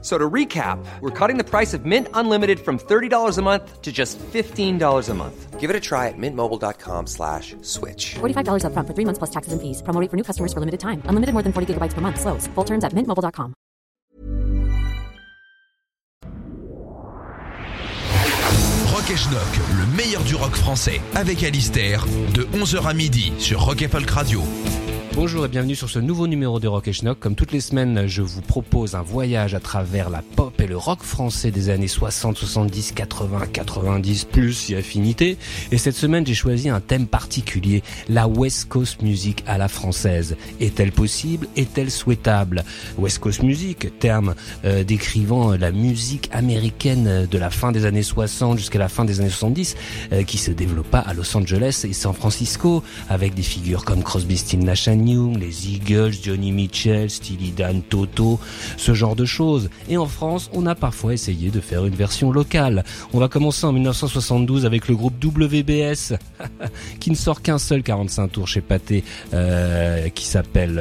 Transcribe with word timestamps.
So 0.00 0.16
to 0.16 0.30
recap, 0.30 0.78
we're 1.00 1.10
cutting 1.10 1.38
the 1.38 1.44
price 1.44 1.74
of 1.74 1.84
Mint 1.84 2.06
Unlimited 2.14 2.60
from 2.60 2.78
$30 2.78 3.36
a 3.36 3.42
month 3.42 3.82
to 3.82 3.90
just 3.90 4.16
$15 4.18 5.08
a 5.08 5.14
month. 5.14 5.58
Give 5.58 5.70
it 5.70 5.74
a 5.74 5.80
try 5.80 6.06
at 6.06 6.14
mintmobile.com 6.16 7.08
slash 7.08 7.56
switch. 7.62 8.14
$45 8.20 8.62
upfront 8.62 8.86
for 8.86 8.94
three 8.94 9.04
months 9.04 9.18
plus 9.18 9.30
taxes 9.30 9.52
and 9.52 9.60
fees. 9.60 9.82
Promo 9.82 10.00
rate 10.00 10.08
for 10.08 10.16
new 10.16 10.22
customers 10.22 10.52
for 10.52 10.60
limited 10.60 10.78
time. 10.78 11.02
Unlimited 11.06 11.32
more 11.34 11.42
than 11.42 11.52
40 11.52 11.74
gigabytes 11.74 11.94
per 11.94 12.00
month. 12.00 12.20
Slows. 12.20 12.46
Full 12.54 12.64
terms 12.64 12.84
at 12.84 12.92
mintmobile.com. 12.92 13.54
Rock 18.94 19.10
et 19.10 19.16
Schnock, 19.16 19.52
le 19.78 19.96
meilleur 19.96 20.22
du 20.22 20.36
rock 20.36 20.54
français, 20.54 21.00
avec 21.14 21.42
Alistair, 21.42 22.04
de 22.34 22.44
11h 22.56 22.86
à 22.86 22.94
midi 22.94 23.32
sur 23.38 23.60
Rock 23.64 23.82
et 23.82 23.88
Folk 23.88 24.08
Radio. 24.10 24.42
Bonjour 25.20 25.44
et 25.44 25.48
bienvenue 25.48 25.74
sur 25.74 25.90
ce 25.90 25.98
nouveau 25.98 26.28
numéro 26.28 26.60
de 26.60 26.68
Rock 26.68 26.86
et 26.86 26.92
Schnock. 26.92 27.18
Comme 27.18 27.34
toutes 27.34 27.50
les 27.50 27.60
semaines, 27.60 28.06
je 28.06 28.22
vous 28.22 28.40
propose 28.40 28.94
un 28.94 29.02
voyage 29.02 29.52
à 29.52 29.58
travers 29.58 30.10
la 30.10 30.22
pop 30.22 30.60
et 30.60 30.68
le 30.68 30.76
rock 30.76 31.02
français 31.02 31.50
des 31.50 31.70
années 31.70 31.88
60, 31.88 32.36
70, 32.36 32.92
80, 32.92 33.46
90, 33.52 34.24
plus 34.26 34.52
si 34.52 34.76
affinité. 34.76 35.36
Et 35.72 35.78
cette 35.78 35.96
semaine, 35.96 36.24
j'ai 36.24 36.34
choisi 36.34 36.68
un 36.68 36.78
thème 36.78 37.08
particulier, 37.08 37.82
la 38.08 38.28
West 38.28 38.68
Coast 38.68 39.02
Music 39.02 39.42
à 39.48 39.58
la 39.58 39.66
française. 39.66 40.36
Est-elle 40.60 40.92
possible? 40.92 41.48
Est-elle 41.56 41.90
souhaitable? 41.90 42.62
West 42.96 43.18
Coast 43.18 43.42
Music, 43.42 43.98
terme 43.98 44.36
euh, 44.64 44.84
décrivant 44.84 45.56
la 45.56 45.72
musique 45.72 46.30
américaine 46.30 47.26
de 47.28 47.38
la 47.38 47.50
fin 47.50 47.72
des 47.72 47.86
années 47.86 48.04
60 48.04 48.56
jusqu'à 48.56 48.78
la 48.78 48.88
fin 48.88 49.04
des 49.04 49.18
années 49.18 49.30
70, 49.30 49.74
euh, 50.12 50.22
qui 50.22 50.38
se 50.38 50.52
développa 50.52 51.00
à 51.00 51.12
Los 51.12 51.36
Angeles 51.36 51.84
et 51.88 51.92
San 51.92 52.14
Francisco, 52.14 52.84
avec 53.08 53.34
des 53.34 53.42
figures 53.42 53.84
comme 53.84 54.04
Crosby, 54.04 54.38
Stills, 54.38 54.64
Nash 54.64 54.86
Les 55.08 55.70
Eagles, 55.70 56.12
Johnny 56.22 56.52
Mitchell, 56.52 57.08
Steely 57.08 57.52
Dan, 57.52 57.80
Toto, 57.80 58.38
ce 58.76 58.92
genre 58.92 59.16
de 59.16 59.24
choses. 59.24 59.70
Et 59.88 59.96
en 59.96 60.04
France, 60.04 60.50
on 60.52 60.66
a 60.66 60.74
parfois 60.74 61.14
essayé 61.14 61.48
de 61.48 61.60
faire 61.60 61.86
une 61.86 61.94
version 61.94 62.30
locale. 62.30 62.84
On 63.14 63.18
va 63.18 63.28
commencer 63.28 63.64
en 63.64 63.72
1972 63.72 64.66
avec 64.66 64.86
le 64.86 64.94
groupe 64.96 65.14
WBS, 65.24 66.12
qui 67.00 67.10
ne 67.10 67.16
sort 67.16 67.40
qu'un 67.40 67.56
seul 67.56 67.82
45 67.82 68.28
tours 68.28 68.48
chez 68.48 68.60
Pathé, 68.60 69.02
euh, 69.32 70.10
qui 70.10 70.26
s'appelle 70.26 70.74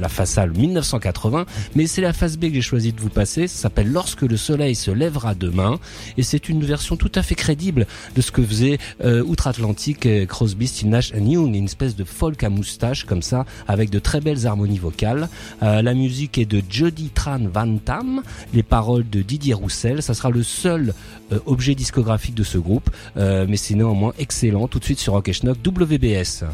la 0.00 0.08
façade 0.08 0.56
1980. 0.56 1.44
Mais 1.74 1.86
c'est 1.86 2.00
la 2.00 2.14
phase 2.14 2.38
B 2.38 2.46
que 2.46 2.54
j'ai 2.54 2.62
choisi 2.62 2.94
de 2.94 3.00
vous 3.00 3.10
passer. 3.10 3.46
Ça 3.46 3.62
s'appelle 3.62 3.92
Lorsque 3.92 4.22
le 4.22 4.38
soleil 4.38 4.74
se 4.74 4.90
lèvera 4.90 5.34
demain. 5.34 5.78
Et 6.16 6.22
c'est 6.22 6.48
une 6.48 6.64
version 6.64 6.96
tout 6.96 7.12
à 7.14 7.22
fait 7.22 7.34
crédible 7.34 7.86
de 8.14 8.22
ce 8.22 8.30
que 8.30 8.42
faisait 8.42 8.78
euh, 9.04 9.22
Outre-Atlantique 9.22 10.06
euh, 10.06 10.24
Crosby, 10.24 10.66
Still 10.66 10.88
Nash 10.88 11.12
Young, 11.14 11.54
une 11.54 11.66
espèce 11.66 11.94
de 11.94 12.04
folk 12.04 12.42
à 12.42 12.48
moustache 12.48 13.04
comme 13.04 13.22
ça, 13.22 13.44
avec 13.68 13.90
de 13.90 13.98
très 13.98 14.20
belles 14.20 14.46
harmonies 14.46 14.78
vocales. 14.78 15.28
Euh, 15.62 15.82
la 15.82 15.94
musique 15.94 16.38
est 16.38 16.44
de 16.44 16.62
Jody 16.68 17.10
Tran 17.14 17.40
Van 17.52 17.76
Tam, 17.78 18.22
les 18.54 18.62
paroles 18.62 19.08
de 19.08 19.22
Didier 19.22 19.54
Roussel. 19.54 20.02
Ça 20.02 20.14
sera 20.14 20.30
le 20.30 20.42
seul 20.42 20.94
euh, 21.32 21.38
objet 21.46 21.74
discographique 21.74 22.34
de 22.34 22.44
ce 22.44 22.58
groupe, 22.58 22.90
euh, 23.16 23.46
mais 23.48 23.56
c'est 23.56 23.74
néanmoins 23.74 24.12
excellent. 24.18 24.68
Tout 24.68 24.78
de 24.78 24.84
suite 24.84 24.98
sur 24.98 25.12
Rock 25.14 25.30
Schnock, 25.32 25.58
WBS. 25.66 26.44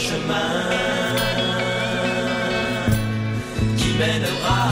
Chemin 0.00 0.50
qui 3.76 3.90
mènera 4.00 4.64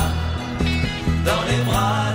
dans 1.26 1.42
les 1.48 1.62
bras 1.68 2.07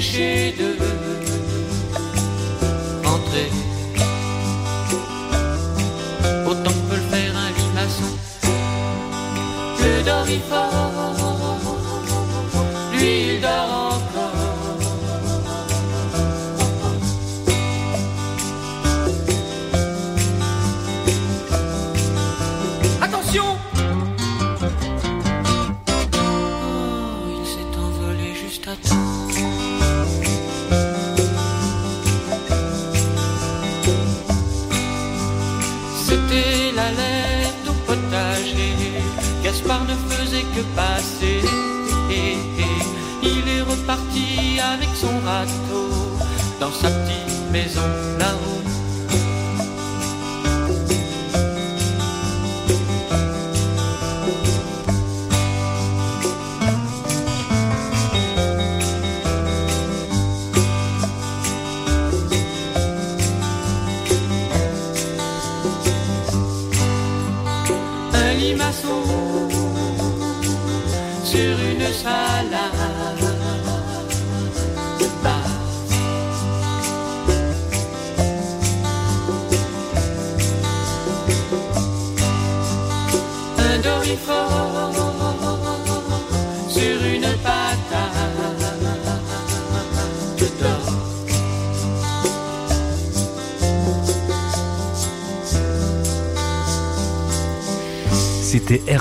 dépêché 0.00 0.54
de 0.58 0.78
rentrer. 3.06 3.59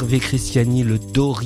Hervé 0.09 0.21
Christiani, 0.21 0.81
le 0.81 0.97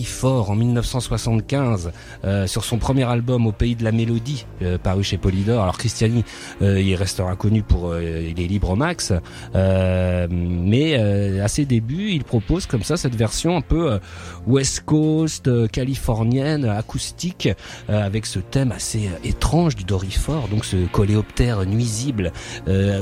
Dorifort, 0.03 0.51
en 0.51 0.55
1975, 0.55 1.91
euh, 2.25 2.45
sur 2.45 2.65
son 2.65 2.77
premier 2.77 3.03
album 3.03 3.47
Au 3.47 3.53
pays 3.53 3.75
de 3.75 3.85
la 3.85 3.94
mélodie, 3.94 4.45
euh, 4.61 4.77
paru 4.77 5.01
chez 5.01 5.17
Polydor. 5.17 5.63
Alors 5.63 5.77
Christiani, 5.77 6.25
euh, 6.61 6.81
il 6.81 6.94
restera 6.95 7.38
connu 7.38 7.63
pour 7.63 7.91
euh, 7.91 8.29
il 8.29 8.44
est 8.44 8.47
libre 8.47 8.75
max, 8.75 9.13
euh, 9.55 10.27
mais 10.29 10.97
euh, 11.00 11.41
à 11.44 11.47
ses 11.47 11.63
débuts, 11.63 12.09
il 12.11 12.25
propose 12.25 12.65
comme 12.65 12.83
ça 12.83 12.97
cette 12.97 13.15
version 13.15 13.55
un 13.55 13.61
peu 13.61 13.97
West 14.45 14.81
Coast, 14.85 15.50
californienne, 15.69 16.65
acoustique, 16.65 17.47
avec 17.88 18.25
ce 18.25 18.39
thème 18.39 18.73
assez 18.73 19.09
étrange 19.23 19.75
du 19.77 19.85
Dorifort, 19.85 20.50
donc 20.50 20.65
ce 20.65 20.85
coléoptère 20.88 21.65
nuisible, 21.65 22.33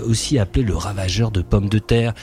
aussi 0.06 0.38
appelé 0.38 0.64
le 0.64 0.76
ravageur 0.76 1.32
de 1.32 1.42
pommes 1.42 1.70
de 1.70 1.80
terre, 1.80 2.14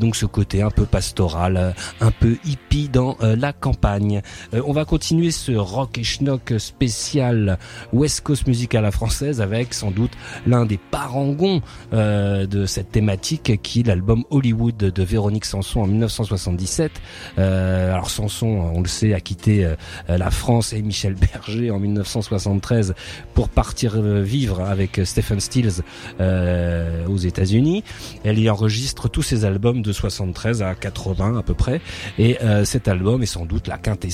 donc 0.00 0.16
ce 0.16 0.26
côté 0.26 0.62
un 0.62 0.70
peu 0.70 0.86
pastoral, 0.86 1.74
un 2.00 2.10
peu 2.10 2.36
hippie 2.44 2.88
dans 2.88 3.16
la 3.20 3.52
campagne. 3.52 4.22
Euh, 4.54 4.62
on 4.66 4.72
va 4.72 4.84
continuer 4.84 5.30
ce 5.30 5.52
rock 5.52 5.98
et 5.98 6.04
schnock 6.04 6.54
spécial 6.58 7.58
West 7.92 8.22
Coast 8.22 8.46
Music 8.46 8.74
à 8.74 8.80
la 8.80 8.90
française 8.90 9.40
avec 9.40 9.74
sans 9.74 9.90
doute 9.90 10.12
l'un 10.46 10.64
des 10.64 10.78
parangons 10.78 11.60
euh, 11.92 12.46
de 12.46 12.66
cette 12.66 12.90
thématique 12.90 13.60
qui 13.62 13.80
est 13.80 13.82
l'album 13.84 14.24
Hollywood 14.30 14.76
de 14.76 15.02
Véronique 15.02 15.44
Sanson 15.44 15.80
en 15.80 15.86
1977. 15.86 16.92
Euh, 17.38 17.92
alors 17.92 18.10
Sanson, 18.10 18.46
on 18.46 18.80
le 18.80 18.88
sait, 18.88 19.14
a 19.14 19.20
quitté 19.20 19.64
euh, 19.64 19.74
la 20.08 20.30
France 20.30 20.72
et 20.72 20.82
Michel 20.82 21.14
Berger 21.14 21.70
en 21.70 21.78
1973 21.78 22.94
pour 23.34 23.48
partir 23.48 24.00
vivre 24.00 24.60
avec 24.60 25.00
Stephen 25.04 25.40
Stills 25.40 25.82
aux 26.20 27.16
États-Unis. 27.16 27.84
Elle 28.24 28.38
y 28.38 28.48
enregistre 28.48 29.08
tous 29.08 29.22
ses 29.22 29.44
albums 29.44 29.82
de 29.82 29.92
73 29.92 30.62
à 30.62 30.74
80 30.74 31.38
à 31.38 31.42
peu 31.42 31.54
près. 31.54 31.80
Et 32.18 32.38
cet 32.64 32.88
album 32.88 33.22
est 33.22 33.26
sans 33.26 33.44
doute 33.44 33.66
la 33.66 33.78
quintessence 33.78 34.13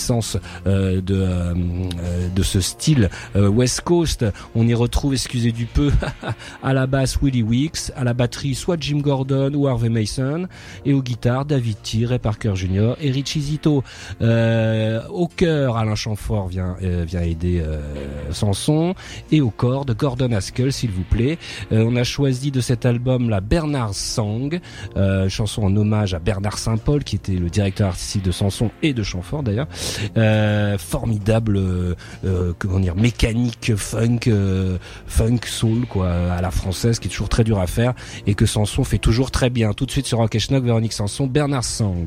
euh, 0.66 1.00
de, 1.00 1.14
euh, 1.14 1.54
euh, 1.54 2.28
de 2.34 2.42
ce 2.42 2.60
style 2.60 3.10
West 3.34 3.82
Coast. 3.82 4.24
On 4.54 4.66
y 4.66 4.74
retrouve, 4.74 5.12
excusez 5.14 5.52
du 5.52 5.66
peu, 5.66 5.90
à 6.62 6.72
la 6.72 6.86
basse 6.86 7.18
Willie 7.22 7.42
Weeks, 7.42 7.92
à 7.96 8.04
la 8.04 8.14
batterie 8.14 8.54
soit 8.54 8.76
Jim 8.80 8.98
Gordon 8.98 9.52
ou 9.54 9.68
Harvey 9.68 9.88
Mason, 9.88 10.46
et 10.84 10.92
aux 10.92 11.02
guitares 11.02 11.44
David 11.44 11.76
T, 11.82 12.18
Parker 12.18 12.52
Jr. 12.54 12.94
et 13.00 13.10
Richie 13.10 13.40
Zito. 13.40 13.82
Au 14.20 15.28
chœur, 15.36 15.76
Alain 15.76 15.94
Chamfort 15.94 16.48
vient, 16.48 16.76
euh, 16.82 17.04
vient 17.06 17.22
aider 17.22 17.62
euh, 17.64 17.80
Sanson, 18.32 18.94
et 19.30 19.40
au 19.40 19.50
cordes, 19.50 19.94
Gordon 19.96 20.32
Haskell, 20.32 20.72
s'il 20.72 20.90
vous 20.90 21.04
plaît. 21.04 21.38
On 21.70 21.96
a 21.96 22.04
choisi 22.04 22.50
de 22.50 22.60
cet 22.60 22.86
album 22.86 23.28
la 23.28 23.40
Bernard 23.40 23.94
Sang, 23.94 24.50
chanson 25.28 25.62
en 25.62 25.76
hommage 25.76 26.14
à 26.14 26.18
Bernard 26.18 26.58
Saint-Paul, 26.58 27.04
qui 27.04 27.16
était 27.16 27.32
le 27.32 27.50
directeur 27.50 27.88
artistique 27.88 28.22
de 28.22 28.32
Sanson 28.32 28.70
et 28.82 28.92
de 28.92 29.02
Chamfort 29.02 29.42
d'ailleurs. 29.42 29.68
Euh, 30.16 30.78
formidable, 30.78 31.56
euh, 31.56 31.94
euh, 32.24 32.52
comment 32.58 32.80
dire, 32.80 32.96
mécanique 32.96 33.72
funk, 33.76 34.30
funk 35.06 35.40
soul 35.46 35.86
quoi, 35.86 36.10
à 36.10 36.40
la 36.40 36.50
française, 36.50 36.98
qui 36.98 37.08
est 37.08 37.10
toujours 37.10 37.28
très 37.28 37.44
dur 37.44 37.58
à 37.58 37.66
faire 37.66 37.94
et 38.26 38.34
que 38.34 38.46
Sanson 38.46 38.84
fait 38.84 38.98
toujours 38.98 39.30
très 39.30 39.50
bien. 39.50 39.72
Tout 39.72 39.86
de 39.86 39.90
suite 39.90 40.06
sur 40.06 40.18
Rock 40.18 40.36
Schnock, 40.38 40.64
Véronique 40.64 40.92
Sanson, 40.92 41.26
Bernard 41.26 41.64
Sang. 41.64 42.06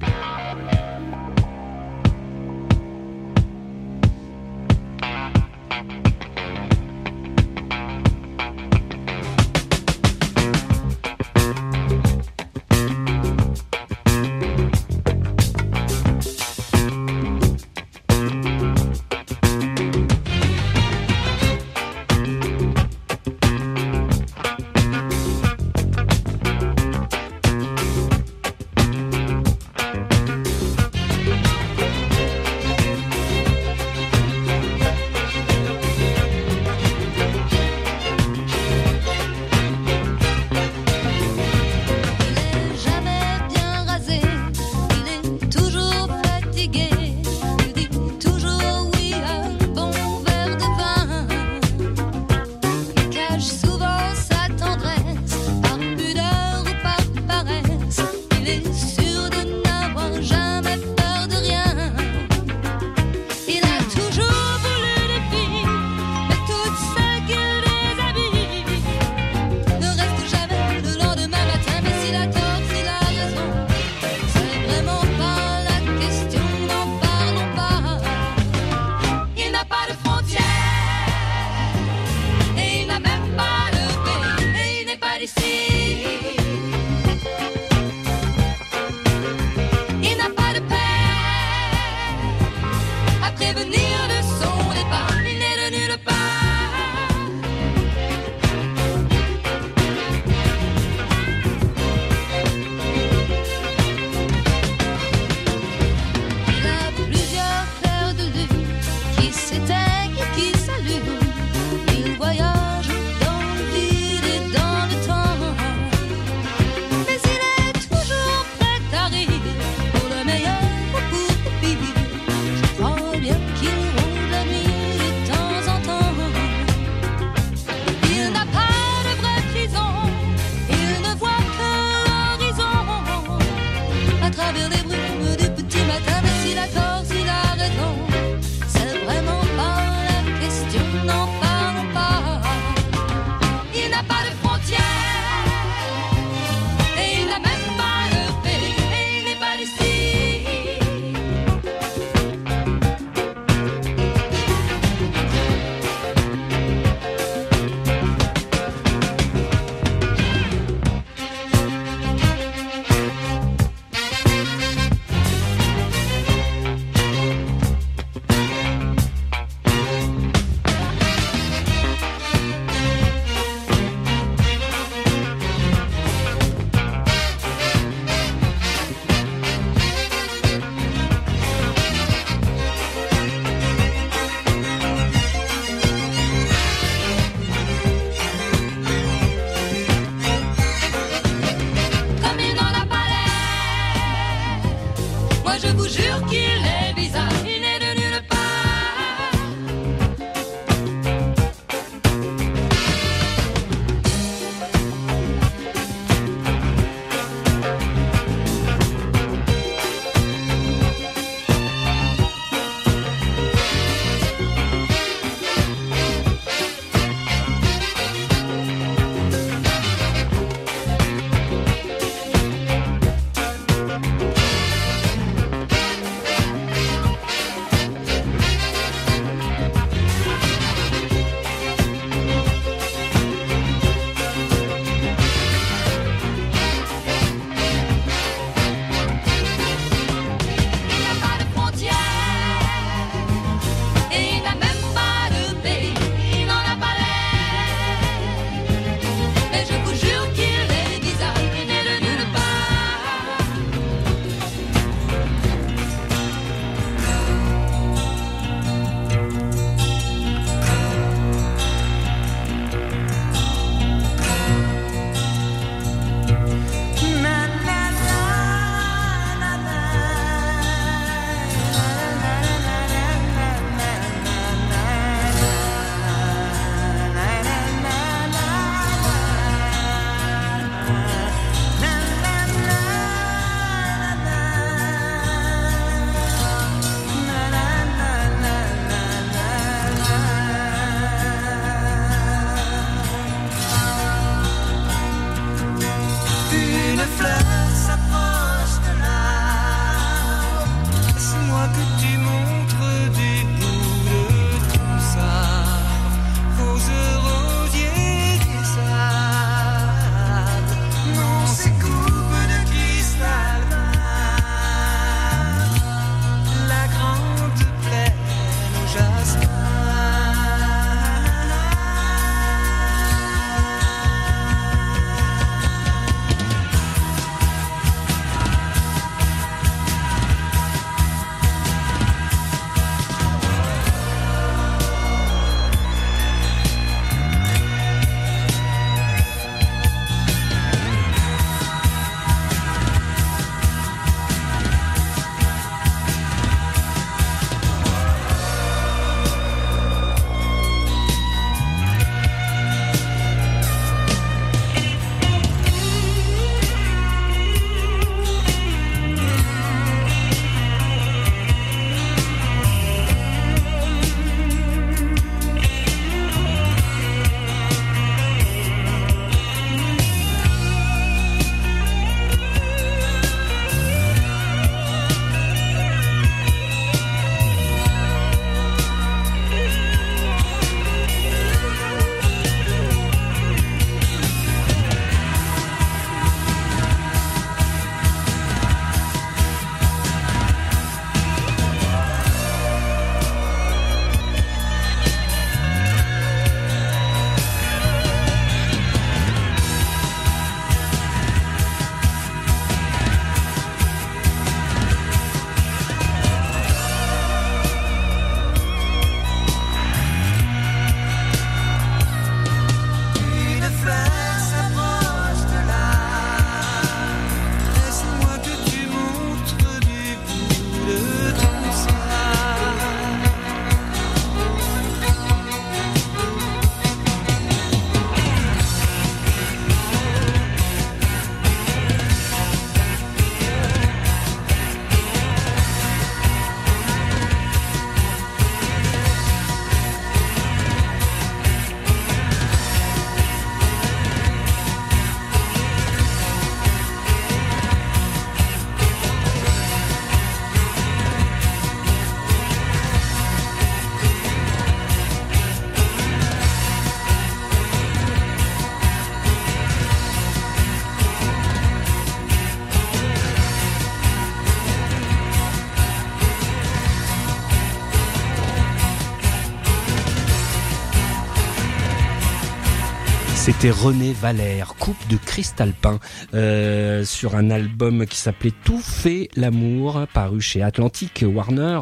C'était 473.44 473.72
René 473.72 474.14
Valère, 474.14 474.74
coupe 474.80 475.06
de 475.10 475.18
cristal 475.18 475.74
peint, 475.74 476.00
euh, 476.34 477.04
sur 477.04 477.36
un 477.36 477.52
album 477.52 478.06
qui 478.06 478.16
s'appelait 478.16 478.54
Tout 478.64 478.80
fait 478.80 479.28
l'amour, 479.36 480.06
paru 480.14 480.40
chez 480.40 480.62
Atlantic 480.64 481.26
Warner 481.28 481.82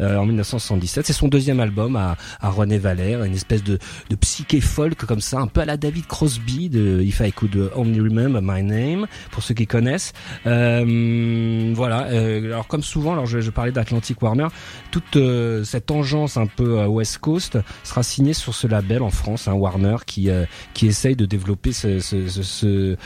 euh, 0.00 0.16
en 0.16 0.24
1977. 0.24 1.04
C'est 1.04 1.12
son 1.12 1.28
deuxième 1.28 1.60
album 1.60 1.96
à, 1.96 2.16
à 2.40 2.48
René 2.48 2.78
Valère, 2.78 3.24
une 3.24 3.34
espèce 3.34 3.62
de, 3.62 3.78
de 4.08 4.16
psyché 4.16 4.62
folk 4.62 5.04
comme 5.04 5.20
ça, 5.20 5.38
un 5.38 5.48
peu 5.48 5.60
à 5.60 5.66
la 5.66 5.76
David 5.76 6.06
Crosby 6.06 6.70
de 6.70 7.02
If 7.02 7.20
I 7.20 7.30
Could 7.30 7.70
Only 7.76 8.00
Remember 8.00 8.40
My 8.42 8.62
Name, 8.62 9.06
pour 9.32 9.42
ceux 9.42 9.52
qui 9.52 9.66
connaissent. 9.66 10.14
Euh, 10.46 11.72
voilà. 11.74 12.06
euh, 12.06 12.46
alors 12.46 12.68
comme 12.68 12.82
souvent, 12.82 13.12
alors 13.12 13.26
je, 13.26 13.42
je 13.42 13.50
parlais 13.50 13.72
d'Atlantic 13.72 14.22
Warner, 14.22 14.48
toute 14.90 15.16
euh, 15.16 15.62
cette 15.62 15.90
engeance 15.90 16.38
un 16.38 16.46
peu 16.46 16.78
euh, 16.78 16.86
West 16.86 17.18
Coast 17.18 17.58
sera 17.84 18.02
signée 18.02 18.32
sur 18.32 18.54
ce 18.54 18.66
label 18.66 19.02
en 19.02 19.10
France, 19.10 19.46
hein, 19.46 19.52
Warner, 19.52 19.96
qui 20.06 20.30
qui 20.72 20.86
de 21.10 21.26
développer 21.26 21.72
ce, 21.72 22.96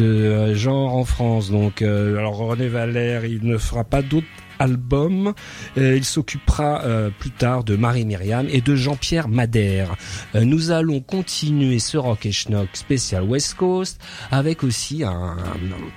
euh, 0.00 0.54
genre 0.54 0.96
en 0.96 1.04
France. 1.04 1.50
Donc, 1.50 1.82
euh, 1.82 2.16
alors 2.18 2.36
René 2.36 2.68
Valère, 2.68 3.24
il 3.24 3.44
ne 3.46 3.58
fera 3.58 3.84
pas 3.84 4.02
d'autres 4.02 4.26
albums. 4.62 5.34
Euh, 5.76 5.96
il 5.96 6.04
s'occupera 6.04 6.82
euh, 6.82 7.10
plus 7.18 7.30
tard 7.30 7.64
de 7.64 7.76
Marie 7.76 8.04
Myriam 8.04 8.46
et 8.50 8.60
de 8.60 8.74
Jean-Pierre 8.74 9.28
Madère. 9.28 9.96
Euh, 10.34 10.44
nous 10.44 10.70
allons 10.70 11.00
continuer 11.00 11.78
ce 11.78 11.96
rock 11.96 12.26
et 12.26 12.32
schnock 12.32 12.68
spécial 12.74 13.22
West 13.24 13.54
Coast 13.54 14.00
avec 14.30 14.62
aussi 14.64 15.04
un, 15.04 15.36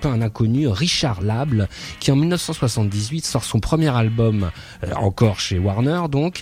un, 0.04 0.10
un 0.10 0.21
inconnu, 0.21 0.67
Richard 0.67 1.21
Lable, 1.21 1.67
qui 1.99 2.12
en 2.12 2.15
1978 2.15 3.25
sort 3.25 3.43
son 3.43 3.60
premier 3.60 3.95
album, 3.95 4.51
encore 4.95 5.39
chez 5.39 5.60
Warner, 5.60 6.04
donc 6.10 6.41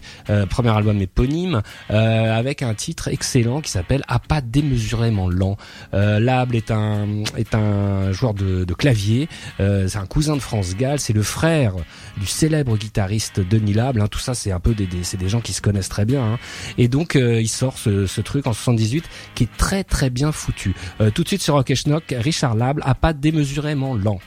premier 0.50 0.70
album 0.70 1.02
éponyme, 1.02 1.62
avec 1.90 2.62
un 2.62 2.74
titre 2.74 3.10
excellent 3.10 3.62
qui 3.62 3.72
s'appelle 3.72 4.04
À 4.08 4.20
pas 4.20 4.42
démesurément 4.42 5.30
lent. 5.30 5.58
Euh, 5.94 6.20
Lable 6.20 6.56
est 6.56 6.72
un 6.72 7.24
est 7.38 7.56
un 7.56 8.12
joueur 8.12 8.34
de, 8.34 8.64
de 8.64 8.74
clavier, 8.74 9.28
euh, 9.60 9.88
c'est 9.88 9.98
un 9.98 10.06
cousin 10.06 10.36
de 10.36 10.42
France 10.42 10.76
Gall, 10.76 11.00
c'est 11.00 11.14
le 11.14 11.24
frère 11.24 11.74
du 12.18 12.26
célèbre 12.28 12.78
guitariste 12.78 13.40
Denis 13.40 13.74
Lable. 13.74 14.02
hein. 14.02 14.08
tout 14.08 14.20
ça, 14.20 14.34
c'est 14.34 14.52
un 14.52 14.60
peu 14.60 14.74
des, 14.74 14.86
des- 14.86 15.04
c'est 15.04 15.18
des 15.18 15.30
gens 15.30 15.42
qui 15.42 15.54
se 15.54 15.62
connaissent 15.62 15.90
très 15.90 16.06
bien. 16.06 16.24
hein. 16.24 16.40
Et 16.78 16.88
donc, 16.88 17.16
euh, 17.16 17.42
il 17.42 17.48
sort 17.48 17.78
ce, 17.78 18.06
ce 18.06 18.22
truc 18.22 18.48
en 18.48 18.54
78 18.54 19.04
qui 19.36 19.44
est 19.46 19.58
très 19.58 19.84
très 19.84 20.10
bien 20.10 20.32
foutu. 20.32 20.74
Euh, 21.02 21.10
tout 21.12 21.24
de 21.24 21.28
suite 21.28 21.42
sur 21.42 21.56
Rock 21.56 21.72
et 21.72 21.76
Schnock, 21.76 22.14
Richard 22.18 22.56
Lable 22.56 22.82
a 22.86 22.96
pas 22.96 23.14
démesurément 23.14 23.96
lent. 23.96 24.20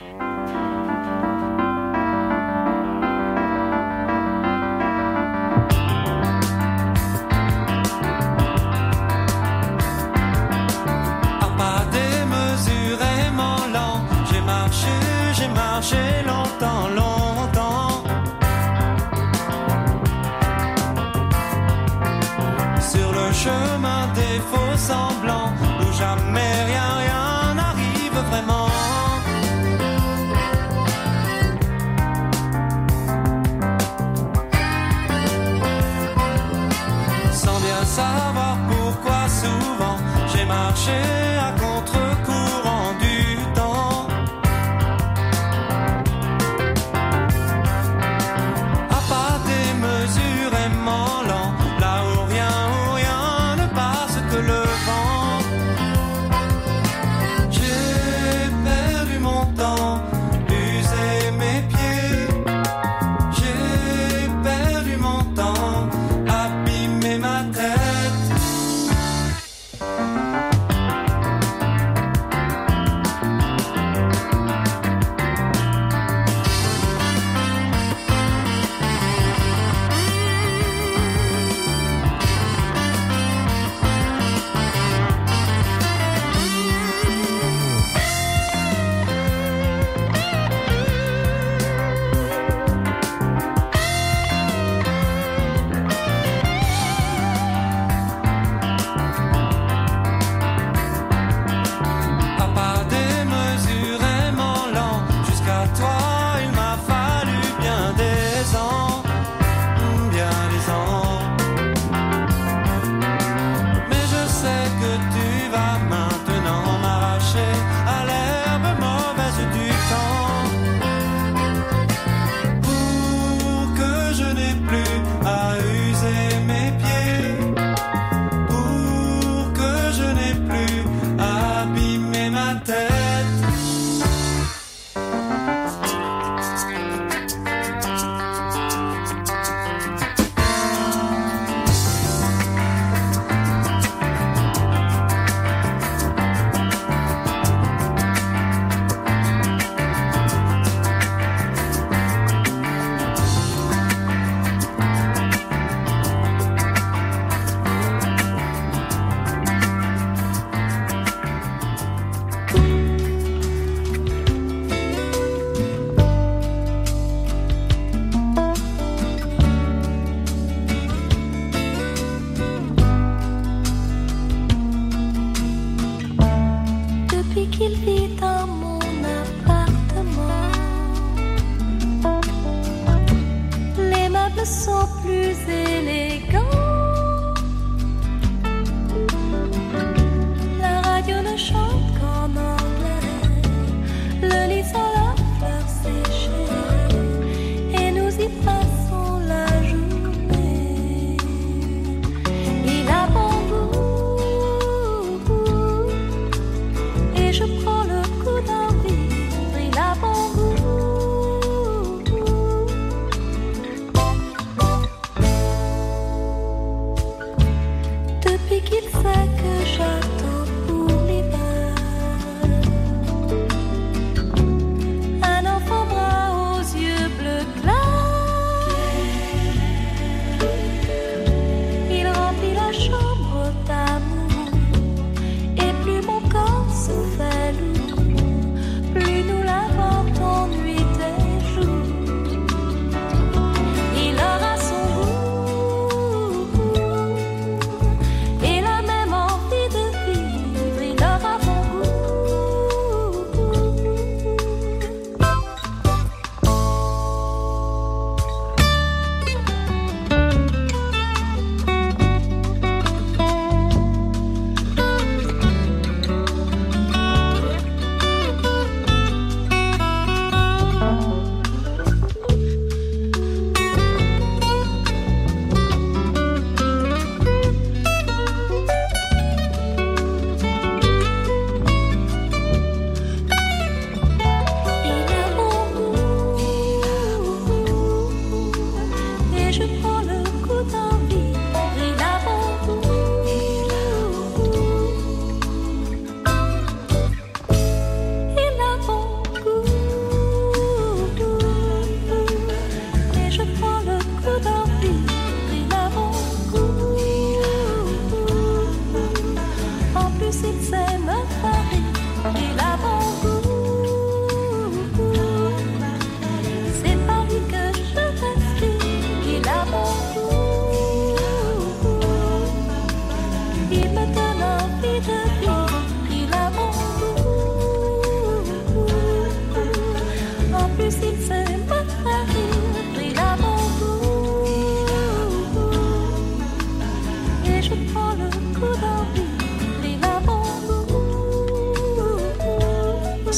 Chemin 23.47 24.01
des 24.19 24.37
faux 24.49 24.77
semblants, 24.89 25.51
où 25.81 25.87
jamais 26.01 26.56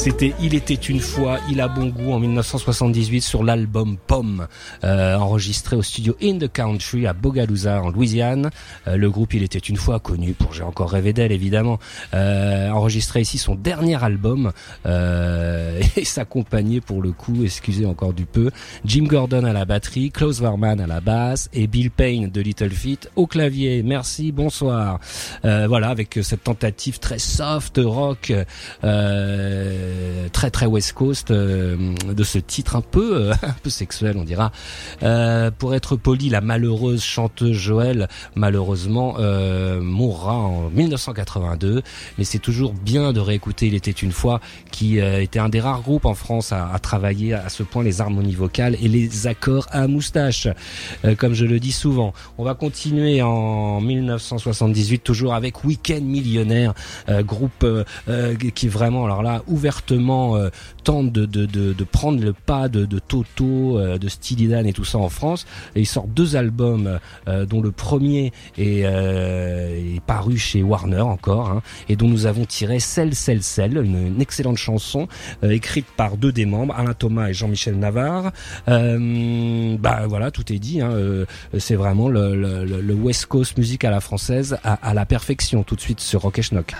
C'était 0.02 0.32
Il 0.40 0.54
était 0.54 0.72
une 0.72 0.98
fois, 0.98 1.36
il 1.50 1.60
a 1.60 1.68
bon 1.68 1.88
goût 1.88 2.12
en 2.12 2.20
1978 2.20 3.20
sur 3.20 3.44
l'album 3.44 3.98
Pomme, 4.06 4.29
euh, 4.84 5.16
enregistré 5.16 5.76
au 5.76 5.82
studio 5.82 6.16
In 6.22 6.38
the 6.38 6.50
Country 6.52 7.06
à 7.06 7.12
Bogalusa 7.12 7.82
en 7.82 7.90
Louisiane. 7.90 8.50
Euh, 8.86 8.96
le 8.96 9.10
groupe 9.10 9.34
Il 9.34 9.42
était 9.42 9.58
une 9.58 9.76
fois 9.76 10.00
connu 10.00 10.32
pour 10.32 10.54
J'ai 10.54 10.62
encore 10.62 10.90
rêvé 10.90 11.12
d'elle 11.12 11.32
évidemment, 11.32 11.78
euh, 12.14 12.68
enregistré 12.70 13.20
ici 13.20 13.38
son 13.38 13.54
dernier 13.54 14.02
album 14.02 14.52
euh, 14.86 15.80
et 15.96 16.04
s'accompagnait 16.04 16.80
pour 16.80 17.02
le 17.02 17.12
coup, 17.12 17.44
excusez 17.44 17.86
encore 17.86 18.12
du 18.12 18.26
peu, 18.26 18.50
Jim 18.84 19.04
Gordon 19.04 19.44
à 19.44 19.52
la 19.52 19.64
batterie, 19.64 20.10
Klaus 20.10 20.40
Warman 20.40 20.80
à 20.80 20.86
la 20.86 21.00
basse 21.00 21.48
et 21.52 21.66
Bill 21.66 21.90
Payne 21.90 22.30
de 22.30 22.40
Little 22.40 22.70
Feat 22.70 23.10
au 23.16 23.26
clavier. 23.26 23.82
Merci, 23.82 24.32
bonsoir. 24.32 25.00
Euh, 25.44 25.66
voilà, 25.68 25.88
avec 25.88 26.18
cette 26.22 26.44
tentative 26.44 26.98
très 26.98 27.18
soft 27.18 27.80
rock, 27.82 28.32
très 28.80 30.50
très 30.50 30.66
West 30.66 30.92
Coast 30.92 31.32
de 31.32 32.24
ce 32.24 32.38
titre 32.38 32.76
un 32.76 32.80
peu 32.80 33.30
un 33.42 33.56
peu 33.62 33.70
sexuel, 33.70 34.16
on 34.16 34.24
Euh, 35.02 35.50
pour 35.50 35.74
être 35.74 35.96
poli, 35.96 36.28
la 36.28 36.40
malheureuse 36.40 37.02
chanteuse 37.02 37.56
Joël, 37.56 38.08
malheureusement, 38.34 39.16
euh, 39.18 39.80
mourra 39.80 40.36
en 40.36 40.70
1982. 40.70 41.82
Mais 42.18 42.24
c'est 42.24 42.38
toujours 42.38 42.72
bien 42.72 43.12
de 43.12 43.20
réécouter 43.20 43.66
Il 43.66 43.74
était 43.74 43.90
une 43.90 44.12
fois, 44.12 44.40
qui 44.70 45.00
euh, 45.00 45.22
était 45.22 45.38
un 45.38 45.48
des 45.48 45.60
rares 45.60 45.82
groupes 45.82 46.04
en 46.06 46.14
France 46.14 46.52
à, 46.52 46.70
à 46.72 46.78
travailler 46.78 47.34
à 47.34 47.48
ce 47.48 47.62
point 47.62 47.82
les 47.82 48.00
harmonies 48.00 48.34
vocales 48.34 48.76
et 48.80 48.88
les 48.88 49.26
accords 49.26 49.66
à 49.70 49.86
moustache, 49.86 50.48
euh, 51.04 51.14
comme 51.14 51.34
je 51.34 51.44
le 51.44 51.60
dis 51.60 51.72
souvent. 51.72 52.12
On 52.38 52.44
va 52.44 52.54
continuer 52.54 53.22
en 53.22 53.80
1978, 53.80 55.02
toujours 55.02 55.34
avec 55.34 55.64
Weekend 55.64 56.04
Millionnaire, 56.04 56.74
euh, 57.08 57.22
groupe 57.22 57.64
euh, 57.64 58.34
qui 58.54 58.68
vraiment, 58.68 59.04
alors 59.04 59.22
là, 59.22 59.42
ouvertement 59.46 60.36
tente 60.84 61.12
de, 61.12 61.26
de, 61.26 61.46
de, 61.46 61.72
de 61.72 61.84
prendre 61.84 62.22
le 62.22 62.32
pas 62.32 62.68
de, 62.68 62.84
de 62.84 62.98
Toto, 62.98 63.78
de 63.98 64.08
Steely 64.20 64.68
et 64.68 64.72
tout 64.72 64.84
ça 64.84 64.98
en 64.98 65.08
France. 65.08 65.46
Et 65.74 65.80
il 65.80 65.86
sort 65.86 66.06
deux 66.06 66.36
albums, 66.36 66.98
euh, 67.28 67.46
dont 67.46 67.60
le 67.60 67.70
premier 67.70 68.32
euh, 68.58 69.96
est, 69.96 70.00
paru 70.00 70.36
chez 70.36 70.62
Warner 70.62 71.00
encore, 71.00 71.50
hein, 71.50 71.62
et 71.88 71.96
dont 71.96 72.08
nous 72.08 72.26
avons 72.26 72.44
tiré 72.44 72.80
Celle, 72.80 73.14
Celle, 73.14 73.42
Celle, 73.42 73.76
une, 73.78 74.20
excellente 74.20 74.56
chanson 74.56 75.08
euh, 75.44 75.50
écrite 75.50 75.86
par 75.96 76.16
deux 76.16 76.32
des 76.32 76.46
membres, 76.46 76.74
Alain 76.76 76.94
Thomas 76.94 77.28
et 77.28 77.34
Jean-Michel 77.34 77.78
Navarre. 77.78 78.32
bah 78.66 80.06
voilà, 80.06 80.30
tout 80.30 80.52
est 80.52 80.58
dit. 80.58 80.80
Hein, 80.80 80.92
c'est 81.58 81.74
vraiment 81.74 82.08
le, 82.08 82.94
West 82.94 83.26
Coast 83.26 83.56
musique 83.56 83.84
à 83.84 83.90
la 83.90 84.00
française 84.00 84.58
à, 84.64 84.94
la 84.94 85.06
perfection 85.06 85.62
tout 85.62 85.76
de 85.76 85.80
suite 85.80 86.00
sur 86.00 86.22
Rock 86.22 86.40
Schnock. 86.40 86.74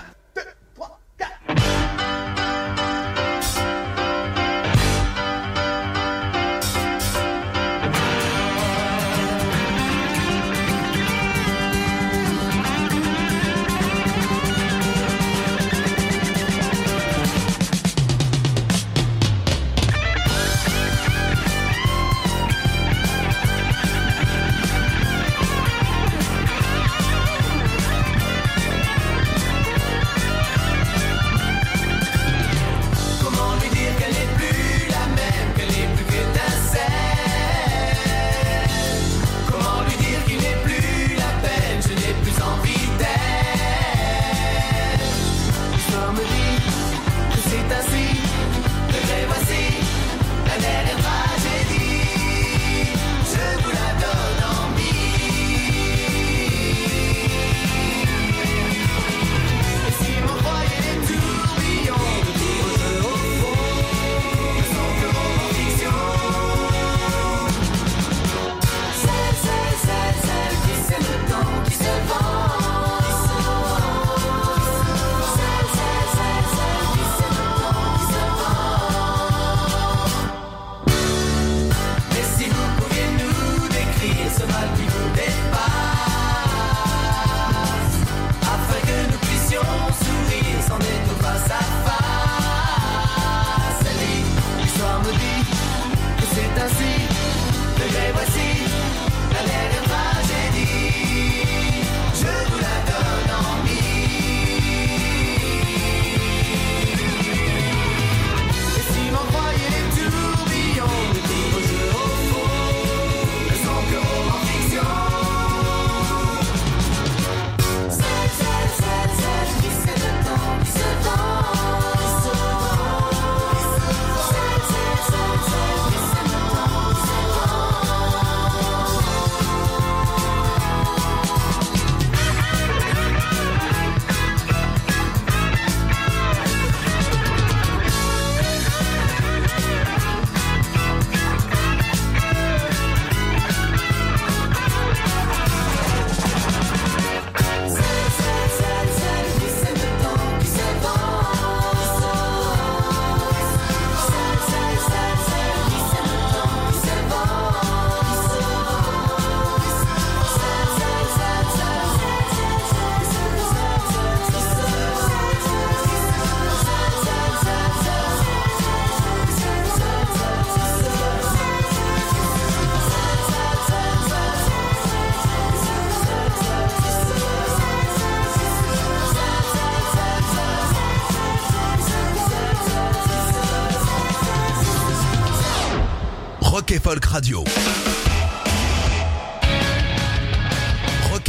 Folk 186.91 187.05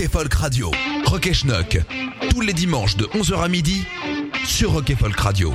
Folk 0.09 0.35
Radio. 0.35 0.72
Rock 1.05 1.27
et 1.29 1.35
Schnock. 1.35 1.79
Tous 2.31 2.40
les 2.40 2.53
dimanches 2.53 2.96
de 2.96 3.05
11h 3.05 3.44
à 3.44 3.48
midi 3.48 3.85
sur 4.44 4.72
Rock 4.72 4.90
et 4.90 4.96
Folk 4.96 5.20
Radio. 5.20 5.55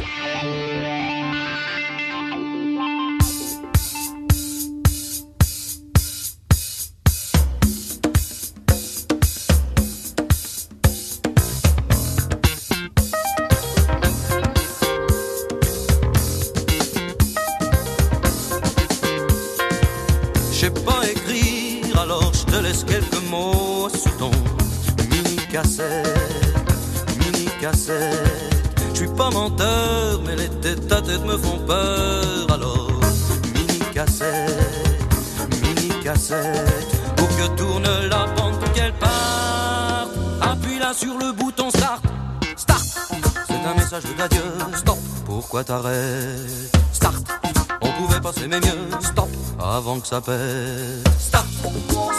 Stop, 50.28 51.46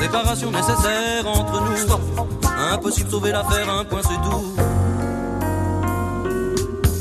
séparation 0.01 0.51
nécessaire 0.51 1.27
entre 1.27 1.61
nous, 1.61 1.77
stop. 1.77 2.01
Impossible 2.73 3.11
sauver 3.11 3.33
l'affaire, 3.33 3.69
un 3.69 3.85
point 3.85 4.01
c'est 4.03 4.17
tout. 4.31 4.55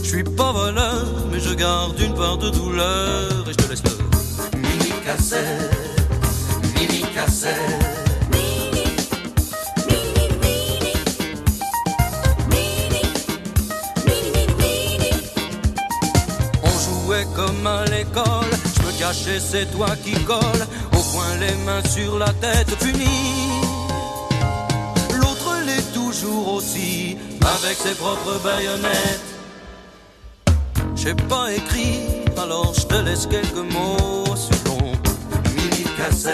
Je 0.03 0.07
suis 0.09 0.23
pas 0.25 0.51
voleur, 0.51 1.05
mais 1.31 1.39
je 1.39 1.53
garde 1.53 1.97
une 1.97 2.13
part 2.13 2.37
de 2.37 2.49
douleur 2.49 3.45
et 3.47 3.51
je 3.51 3.55
te 3.55 3.69
laisse 3.69 3.83
le 3.85 4.59
mini 4.59 4.91
cassette, 5.05 5.77
mini 6.75 7.01
cassette. 7.15 7.55
On 16.63 17.05
jouait 17.05 17.25
comme 17.33 17.65
à 17.65 17.85
l'école, 17.85 18.51
je 18.75 18.81
me 18.85 18.99
cachais, 18.99 19.39
c'est 19.39 19.67
toi 19.71 19.87
qui 20.03 20.11
colle. 20.25 20.67
Les 21.39 21.55
mains 21.65 21.83
sur 21.87 22.17
la 22.17 22.33
tête, 22.33 22.75
puni. 22.79 23.51
L'autre 25.19 25.53
l'est 25.67 25.93
toujours 25.93 26.53
aussi, 26.53 27.15
avec 27.41 27.77
ses 27.77 27.93
propres 27.93 28.39
baïonnettes. 28.43 29.29
J'ai 30.95 31.13
pas 31.13 31.53
écrit, 31.53 31.99
alors 32.37 32.73
je 32.73 32.85
te 32.87 32.95
laisse 32.95 33.27
quelques 33.27 33.71
mots 33.71 34.35
sur 34.35 34.63
ton 34.63 34.81
mini 35.55 35.83
cassette, 35.95 36.33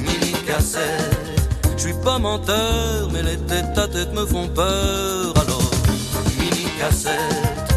mini 0.00 0.32
cassette. 0.46 1.44
Je 1.76 1.82
suis 1.82 1.98
pas 2.02 2.18
menteur, 2.18 3.10
mais 3.12 3.22
les 3.22 3.36
têtes 3.36 3.76
à 3.76 3.88
tête 3.88 4.12
me 4.14 4.24
font 4.24 4.48
peur. 4.48 5.34
Alors, 5.36 5.70
mini 6.38 6.66
cassette, 6.78 7.74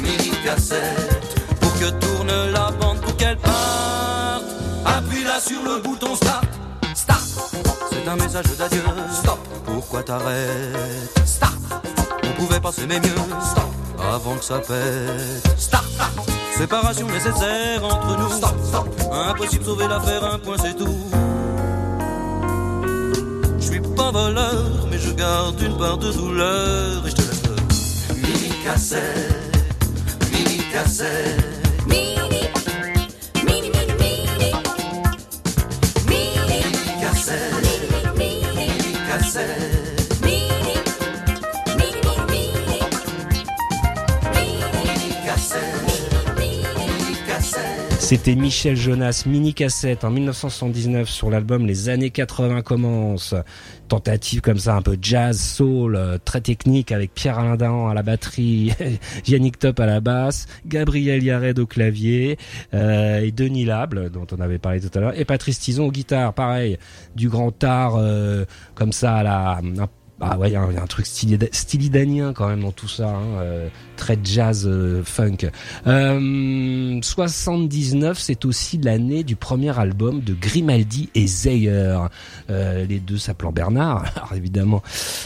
mini 0.00 0.30
cassette, 0.44 1.34
pour 1.60 1.72
que 1.74 1.90
tourne 1.90 2.52
la 2.52 2.70
bande 2.70 3.00
pour 3.00 3.16
qu'elle 3.16 3.36
parte. 3.38 4.03
Sur 5.40 5.62
le 5.64 5.82
bouton 5.82 6.14
start, 6.14 6.44
start. 6.94 7.20
C'est 7.90 8.08
un 8.08 8.14
message 8.14 8.44
d'adieu, 8.56 8.82
stop. 9.12 9.38
Pourquoi 9.66 10.02
t'arrêtes? 10.02 11.20
Start. 11.26 11.58
On 12.22 12.40
pouvait 12.40 12.60
pas 12.60 12.70
s'aimer 12.70 13.00
mieux, 13.00 13.16
stop. 13.42 13.64
Avant 13.98 14.36
que 14.36 14.44
ça 14.44 14.60
pète, 14.60 15.58
start. 15.58 15.84
Séparation 16.56 17.08
nécessaire 17.08 17.84
entre 17.84 18.16
nous, 18.16 18.30
stop, 18.30 18.54
stop. 18.64 18.88
Impossible 19.12 19.64
sauver 19.64 19.88
l'affaire, 19.88 20.24
un 20.24 20.38
point 20.38 20.56
c'est 20.62 20.76
tout. 20.76 20.98
Je 23.58 23.64
suis 23.64 23.80
pas 23.80 24.12
voleur, 24.12 24.86
mais 24.90 24.98
je 24.98 25.10
garde 25.10 25.60
une 25.60 25.76
part 25.76 25.98
de 25.98 26.12
douleur 26.12 27.06
et 27.06 27.10
je 27.10 27.16
te 27.16 27.22
laisse 27.22 27.42
mini 28.16 28.52
cassette, 28.64 29.56
mini 30.32 30.58
cassette. 30.72 31.44
Mini 31.86 32.33
mini 39.42 39.73
C'était 48.04 48.34
Michel 48.34 48.76
Jonas, 48.76 49.22
mini 49.24 49.54
cassette 49.54 50.04
en 50.04 50.10
1979 50.10 51.08
sur 51.08 51.30
l'album 51.30 51.66
Les 51.66 51.88
années 51.88 52.10
80 52.10 52.60
commencent. 52.60 53.34
Tentative 53.88 54.42
comme 54.42 54.58
ça, 54.58 54.76
un 54.76 54.82
peu 54.82 54.98
jazz, 55.00 55.40
soul, 55.40 55.96
euh, 55.96 56.18
très 56.22 56.42
technique 56.42 56.92
avec 56.92 57.14
Pierre 57.14 57.38
Alain 57.38 57.56
Dahan 57.56 57.88
à 57.88 57.94
la 57.94 58.02
batterie, 58.02 58.74
Yannick 59.26 59.58
Top 59.58 59.80
à 59.80 59.86
la 59.86 60.00
basse, 60.00 60.46
Gabriel 60.66 61.24
Yared 61.24 61.58
au 61.58 61.66
clavier, 61.66 62.36
euh, 62.74 63.22
et 63.22 63.32
Denis 63.32 63.64
Lable, 63.64 64.10
dont 64.10 64.26
on 64.36 64.40
avait 64.42 64.58
parlé 64.58 64.82
tout 64.82 64.90
à 64.98 65.00
l'heure, 65.00 65.18
et 65.18 65.24
Patrice 65.24 65.58
Tison 65.58 65.86
aux 65.86 65.92
guitares, 65.92 66.34
pareil, 66.34 66.78
du 67.16 67.30
grand 67.30 67.64
art 67.64 67.96
euh, 67.96 68.44
comme 68.74 68.92
ça 68.92 69.16
à 69.16 69.22
la... 69.22 69.60
ah 70.30 70.38
ouais, 70.38 70.50
il 70.50 70.52
y, 70.52 70.56
a 70.56 70.62
un 70.62 70.86
truc 70.86 71.06
stylidanien 71.06 72.32
quand 72.32 72.48
même 72.48 72.60
dans 72.60 72.72
tout 72.72 72.88
ça, 72.88 73.08
hein, 73.08 73.38
euh, 73.40 73.68
très 73.96 74.18
jazz 74.22 74.66
euh, 74.66 75.02
funk. 75.04 75.50
Euh, 75.86 76.98
79, 77.02 78.18
c'est 78.18 78.44
aussi 78.44 78.78
l'année 78.78 79.22
du 79.24 79.36
premier 79.36 79.78
album 79.78 80.20
de 80.20 80.34
Grimaldi 80.34 81.10
et 81.14 81.26
Zeyer, 81.26 81.98
euh, 82.50 82.84
les 82.86 83.00
deux 83.00 83.18
s'appelant 83.18 83.52
Bernard. 83.52 84.04
Alors 84.16 84.32
évidemment, 84.34 84.82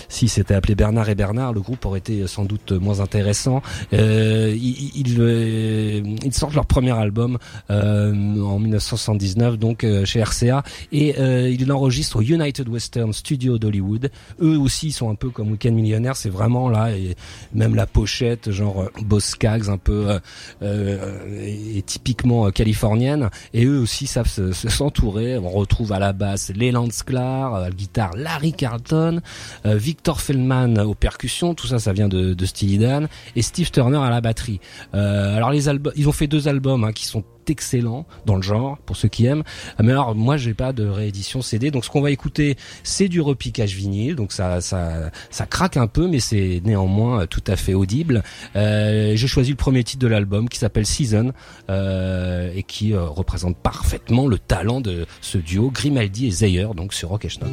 si 0.09 0.29
c'était 0.29 0.55
appelé 0.55 0.75
Bernard 0.75 1.09
et 1.09 1.15
Bernard, 1.15 1.53
le 1.53 1.61
groupe 1.61 1.85
aurait 1.87 1.99
été 2.01 2.27
sans 2.27 2.45
doute 2.45 2.73
moins 2.73 3.01
intéressant. 3.01 3.63
Euh, 3.93 4.55
ils, 4.57 4.91
ils, 4.95 5.17
euh, 5.21 6.03
sortent 6.31 6.55
leur 6.55 6.67
premier 6.67 6.93
album 6.93 7.39
euh, 7.71 8.41
en 8.41 8.59
1979, 8.59 9.59
donc 9.59 9.85
euh, 9.85 10.05
chez 10.05 10.23
RCA, 10.23 10.63
et 10.93 11.19
euh, 11.19 11.49
ils 11.51 11.67
l'enregistrent 11.67 12.17
au 12.17 12.23
United 12.23 12.69
Western 12.69 13.13
Studio 13.13 13.59
d'Hollywood. 13.59 14.11
Eux 14.41 14.59
aussi 14.59 14.88
sont 14.93 15.11
un 15.11 15.15
peu 15.15 15.31
comme 15.31 15.51
Weekend 15.51 15.75
Millionnaire, 15.75 16.17
c'est 16.17 16.29
vraiment 16.31 16.69
là, 16.69 16.93
et 16.93 17.15
même 17.55 17.75
la 17.75 17.87
pochette, 17.87 18.51
genre 18.51 18.83
euh, 18.83 18.91
Boss 19.03 19.25
Skaggs, 19.25 19.69
un 19.69 19.79
peu 19.79 20.11
euh, 20.11 20.19
euh, 20.63 21.45
et 21.77 21.83
typiquement 21.83 22.47
euh, 22.47 22.51
californienne. 22.51 23.31
Et 23.55 23.65
eux 23.65 23.79
aussi 23.81 24.07
savent 24.07 24.29
se- 24.29 24.53
se- 24.53 24.69
s'entourer. 24.69 25.39
On 25.39 25.49
retrouve 25.51 25.93
à 25.93 25.99
la 25.99 26.13
basse 26.13 26.51
Leland 26.55 26.91
Sklar, 26.91 27.55
à 27.55 27.61
la 27.61 27.71
guitare 27.71 28.11
Larry 28.17 28.53
Carlton, 28.53 29.21
euh, 29.67 29.77
Victor 29.77 30.21
Feldman 30.21 30.79
aux 30.81 30.95
percussions, 30.95 31.55
tout 31.55 31.67
ça, 31.67 31.79
ça 31.79 31.93
vient 31.93 32.09
de, 32.09 32.35
de 32.35 32.47
Steely 32.47 32.79
Dan, 32.79 33.09
et 33.37 33.43
Steve 33.43 33.71
Turner 33.71 33.99
à 33.99 34.11
la 34.11 34.21
batterie. 34.21 34.61
Euh, 34.95 35.37
alors 35.37 35.51
les 35.51 35.69
albums, 35.69 35.93
ils 35.97 36.09
ont 36.09 36.13
fait 36.13 36.27
deux 36.27 36.49
albums 36.49 36.85
hein, 36.85 36.93
qui 36.93 37.07
sont 37.07 37.25
excellents 37.51 38.07
dans 38.27 38.37
le 38.37 38.43
genre 38.43 38.79
pour 38.79 38.97
ceux 38.97 39.09
qui 39.09 39.27
aiment. 39.27 39.43
Mais 39.83 39.93
alors 39.93 40.15
moi 40.15 40.37
j'ai 40.37 40.55
pas 40.55 40.73
de 40.73 40.87
réédition 40.87 41.43
CD, 41.43 41.71
donc 41.71 41.85
ce 41.85 41.91
qu'on 41.91 42.01
va 42.01 42.11
écouter 42.11 42.57
c'est 42.83 43.09
du 43.09 43.21
repiquage 43.21 43.75
vinyle, 43.75 44.17
donc 44.17 44.33
ça 44.33 44.61
ça 44.61 45.11
ça 45.31 45.47
craque 45.47 45.77
un 45.77 45.87
peu, 45.87 46.09
mais 46.09 46.21
c'est 46.21 46.61
néanmoins 46.65 47.23
euh, 47.23 47.27
tout 47.27 47.45
à 47.47 47.57
fait 47.57 47.75
audible. 47.75 48.23
Euh, 48.57 49.13
j'ai 49.15 49.27
choisi 49.27 49.51
le 49.51 49.57
premier 49.57 49.85
titre 49.85 50.01
de 50.01 50.09
l'album 50.09 50.49
qui 50.49 50.59
s'appelle 50.59 50.87
Season 50.87 51.33
euh, 51.71 52.53
et 52.55 52.63
qui 52.63 52.93
euh, 52.93 53.05
représente 53.05 53.57
parfaitement 53.57 54.27
le 54.27 54.39
talent 54.39 54.81
de 54.81 55.07
ce 55.21 55.39
duo 55.39 55.71
Grimaldi 55.71 56.27
et 56.27 56.31
Zeyer, 56.31 56.69
donc 56.75 56.95
sur 56.95 57.11
Rock 57.11 57.25
et 57.25 57.29
Schnock. 57.29 57.53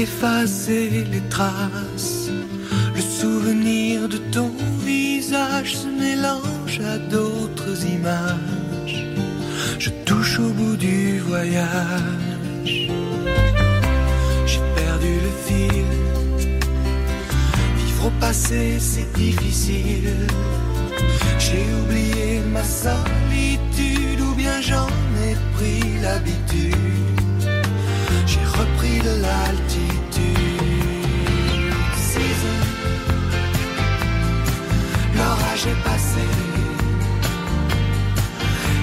Effacé 0.00 1.04
les 1.12 1.20
traces. 1.28 2.30
Le 2.94 3.00
souvenir 3.00 4.08
de 4.08 4.16
ton 4.16 4.50
visage 4.84 5.76
se 5.76 5.88
mélange 5.88 6.80
à 6.94 6.96
d'autres 6.98 7.84
images. 7.84 9.06
Je 9.78 9.90
touche 10.06 10.38
au 10.38 10.50
bout 10.58 10.76
du 10.76 11.18
voyage. 11.20 12.90
J'ai 14.50 14.64
perdu 14.80 15.12
le 15.26 15.32
fil. 15.46 15.90
Vivre 17.78 18.06
au 18.06 18.12
passé, 18.20 18.78
c'est 18.78 19.12
difficile. 19.12 20.26
J'ai 21.38 21.66
oublié 21.80 22.40
ma 22.54 22.64
solitude 22.64 24.20
ou 24.20 24.34
bien 24.34 24.60
j'en 24.62 24.88
ai 25.26 25.34
pris 25.56 25.82
l'habitude. 26.02 26.89
De 29.02 29.22
l'altitude. 29.22 30.40
L'orage 35.16 35.66
est 35.66 35.82
passé. 35.84 36.26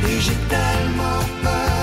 Et 0.09 0.19
j'ai 0.19 0.39
tellement 0.49 1.21
peur 1.43 1.76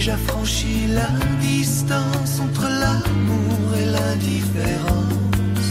déjà 0.00 0.16
franchi 0.16 0.86
la 0.94 1.10
distance 1.42 2.40
entre 2.40 2.66
l'amour 2.80 3.66
et 3.80 3.84
l'indifférence. 3.94 5.68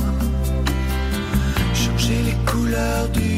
changer 1.73 2.19
les 2.27 2.37
couleurs 2.49 3.09
du 3.09 3.28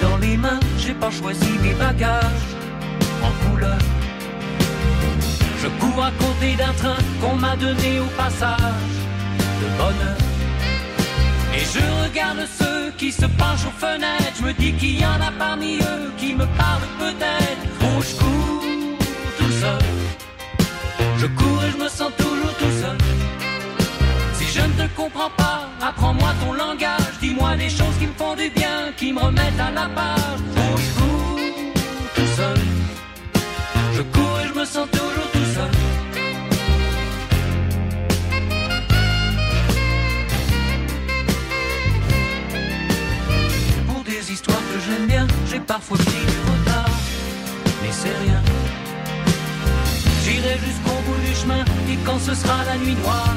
dans 0.00 0.16
les 0.18 0.36
mains, 0.36 0.60
j'ai 0.78 0.94
pas 0.94 1.10
choisi 1.10 1.50
mes 1.62 1.74
bagages 1.74 2.50
en 3.22 3.32
couleur. 3.44 3.78
Je 5.62 5.68
cours 5.80 6.04
à 6.04 6.10
côté 6.12 6.56
d'un 6.56 6.72
train 6.72 6.96
qu'on 7.20 7.36
m'a 7.36 7.56
donné 7.56 8.00
au 8.00 8.10
passage 8.16 8.94
de 9.60 9.68
bonheur. 9.78 10.18
Et 11.54 11.64
je 11.74 11.84
regarde 12.04 12.46
ceux 12.58 12.90
qui 12.96 13.12
se 13.12 13.26
penchent 13.26 13.66
aux 13.66 13.78
fenêtres. 13.78 14.34
Je 14.38 14.42
me 14.44 14.52
dis 14.52 14.72
qu'il 14.72 15.00
y 15.00 15.06
en 15.06 15.20
a 15.20 15.30
parmi 15.38 15.78
eux 15.78 16.12
qui 16.18 16.34
me 16.34 16.46
parlent 16.62 16.92
peut-être. 16.98 17.62
Oh, 17.82 18.00
je 18.00 18.14
cours 18.16 18.64
tout 19.38 19.52
seul. 19.62 19.82
Je 21.18 21.26
cours 21.26 21.64
et 21.64 21.70
je 21.70 21.76
me 21.84 21.88
sens 21.88 22.10
toujours 22.16 22.54
tout 22.58 22.74
seul. 22.80 22.98
Je 24.54 24.60
ne 24.60 24.72
te 24.86 24.94
comprends 24.94 25.30
pas, 25.30 25.68
apprends-moi 25.80 26.30
ton 26.44 26.52
langage. 26.52 27.18
Dis-moi 27.22 27.56
des 27.56 27.70
choses 27.70 27.96
qui 27.98 28.06
me 28.06 28.12
font 28.12 28.34
du 28.34 28.50
bien, 28.50 28.92
qui 28.98 29.10
me 29.10 29.18
remettent 29.18 29.58
à 29.58 29.70
la 29.70 29.88
page. 29.88 30.40
Oh, 30.56 30.76
je 30.76 31.00
cours 31.00 31.40
tout 32.14 32.30
seul. 32.36 32.58
Je 33.94 34.02
cours 34.02 34.40
et 34.40 34.48
je 34.48 34.52
me 34.60 34.64
sens 34.66 34.86
toujours 34.90 35.30
tout 35.32 35.48
seul. 35.54 35.70
Pour 43.86 44.04
des 44.04 44.32
histoires 44.32 44.58
que 44.70 44.78
j'aime 44.86 45.06
bien, 45.06 45.26
j'ai 45.50 45.60
parfois 45.60 45.96
pris 45.96 46.26
du 46.32 46.38
retard. 46.50 46.90
Mais 47.82 47.90
c'est 47.90 48.16
rien. 48.24 48.42
J'irai 50.24 50.58
jusqu'au 50.58 50.98
bout 51.06 51.20
du 51.26 51.34
chemin 51.34 51.64
et 51.90 51.96
quand 52.04 52.18
ce 52.20 52.34
sera 52.34 52.64
la 52.64 52.76
nuit 52.76 52.96
noire, 53.02 53.34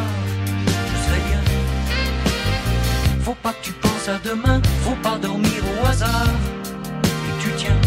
faut 3.25 3.33
pas 3.41 3.53
que 3.53 3.63
tu 3.63 3.71
penses 3.71 4.07
à 4.07 4.19
demain, 4.23 4.61
faut 4.83 5.01
pas 5.01 5.17
dormir 5.17 5.59
au 5.81 5.87
hasard. 5.87 6.29
Et 7.03 7.41
tu 7.41 7.49
tiens. 7.57 7.81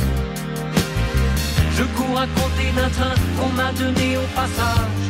Je 1.76 1.84
cours 1.84 2.18
à 2.18 2.26
compter 2.26 2.72
d'un 2.74 2.88
train 2.88 3.14
qu'on 3.38 3.50
m'a 3.50 3.70
donné 3.70 4.16
au 4.16 4.26
passage 4.34 5.04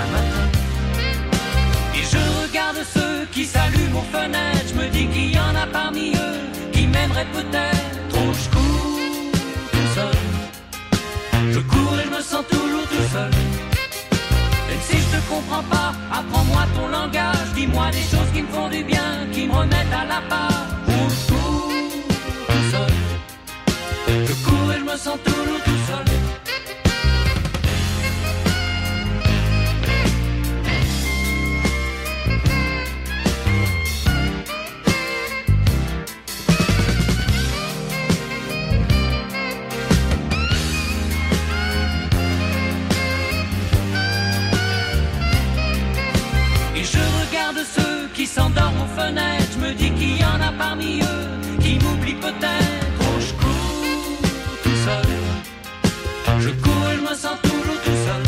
un 0.00 0.12
matin. 0.12 0.46
Et 1.92 2.04
je 2.04 2.18
regarde 2.40 2.78
ceux 2.94 3.26
qui 3.32 3.44
s'allument 3.44 3.98
aux 3.98 4.16
fenêtres. 4.16 4.68
Je 4.68 4.74
me 4.80 4.88
dis 4.90 5.08
qu'il 5.08 5.34
y 5.34 5.40
en 5.40 5.56
a 5.56 5.66
parmi 5.66 6.12
eux 6.12 6.70
qui 6.72 6.86
m'aimeraient 6.86 7.32
peut-être. 7.32 8.08
Trop 8.10 8.32
je 8.32 8.48
cours 8.54 9.00
tout 9.72 9.88
seul. 9.96 11.50
Je 11.50 11.58
cours 11.58 11.98
et 11.98 12.04
je 12.04 12.10
me 12.16 12.22
sens 12.22 12.44
toujours 12.48 12.86
tout 12.86 13.08
seul. 13.12 13.57
Si 14.82 14.96
je 14.96 15.16
te 15.16 15.20
comprends 15.28 15.62
pas, 15.64 15.92
apprends-moi 16.12 16.62
ton 16.74 16.88
langage. 16.88 17.52
Dis-moi 17.54 17.90
des 17.90 18.02
choses 18.02 18.30
qui 18.32 18.42
me 18.42 18.48
font 18.48 18.68
du 18.68 18.82
bien, 18.84 19.26
qui 19.32 19.46
me 19.46 19.52
remettent 19.52 19.92
à 19.92 20.04
la 20.04 20.20
page. 20.28 20.68
Où 20.88 21.10
je 21.10 21.32
cours 21.32 21.72
tout 22.48 22.64
seul. 22.70 22.92
Je 24.26 24.32
cours 24.44 24.72
et 24.72 24.78
je 24.78 24.84
me 24.84 24.96
sens 24.96 25.18
toujours 25.24 25.62
tout 25.64 25.80
seul. 25.88 26.27
Qui 48.18 48.26
s'endorment 48.26 48.82
aux 48.82 49.00
fenêtres. 49.00 49.52
Je 49.52 49.58
me 49.64 49.72
dis 49.74 49.90
qu'il 49.92 50.16
y 50.18 50.24
en 50.24 50.40
a 50.40 50.50
parmi 50.58 51.00
eux 51.02 51.58
qui 51.60 51.78
m'oublient 51.78 52.14
peut-être. 52.14 52.98
Oh, 53.00 53.20
je 53.20 53.32
cours 53.42 54.60
tout 54.64 54.78
seul. 54.86 55.06
Je 56.40 56.50
cours 56.50 56.90
je 56.96 57.00
me 57.00 57.14
sens 57.14 57.36
toujours 57.42 57.80
tout 57.86 57.98
seul. 58.06 58.22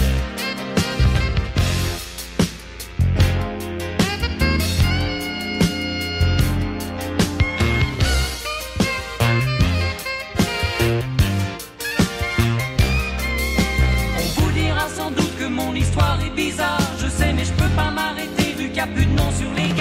On 14.18 14.40
vous 14.40 14.52
dira 14.52 14.88
sans 14.96 15.10
doute 15.10 15.36
que 15.36 15.46
mon 15.46 15.74
histoire 15.74 16.18
est 16.24 16.36
bizarre. 16.36 16.78
Je 17.02 17.08
sais, 17.08 17.32
mais 17.32 17.44
je 17.44 17.52
peux 17.54 17.72
pas 17.74 17.90
m'arrêter 17.90 18.52
vu 18.56 18.66
qu'il 18.66 18.74
n'y 18.74 18.80
a 18.80 18.86
plus 18.86 19.06
de 19.06 19.14
nom 19.14 19.30
sur 19.32 19.52
les 19.54 19.79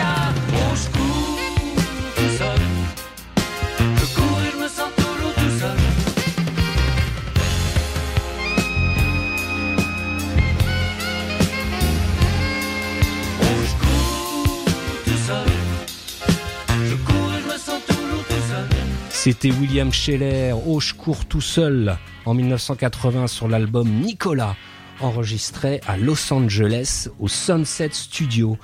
C'était 19.31 19.51
William 19.51 19.93
Scheller, 19.93 20.55
je 20.79 20.95
cours 20.95 21.23
tout 21.25 21.39
seul, 21.39 21.95
en 22.25 22.33
1980 22.33 23.27
sur 23.27 23.47
l'album 23.47 23.87
Nicolas, 23.87 24.55
enregistré 25.01 25.81
à 25.85 25.97
Los 25.97 26.33
Angeles 26.33 27.09
au 27.19 27.27
Sunset 27.27 27.89
Studio. 27.91 28.57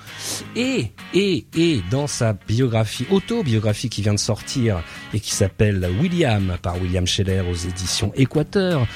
Et, 0.56 0.90
et, 1.14 1.46
et, 1.56 1.82
dans 1.88 2.08
sa 2.08 2.32
biographie, 2.32 3.06
autobiographie 3.12 3.88
qui 3.88 4.02
vient 4.02 4.14
de 4.14 4.18
sortir 4.18 4.82
et 5.14 5.20
qui 5.20 5.30
s'appelle 5.30 5.88
William 6.00 6.56
par 6.60 6.82
William 6.82 7.06
Scheller 7.06 7.44
aux 7.48 7.54
éditions 7.54 8.10
Équateur, 8.16 8.88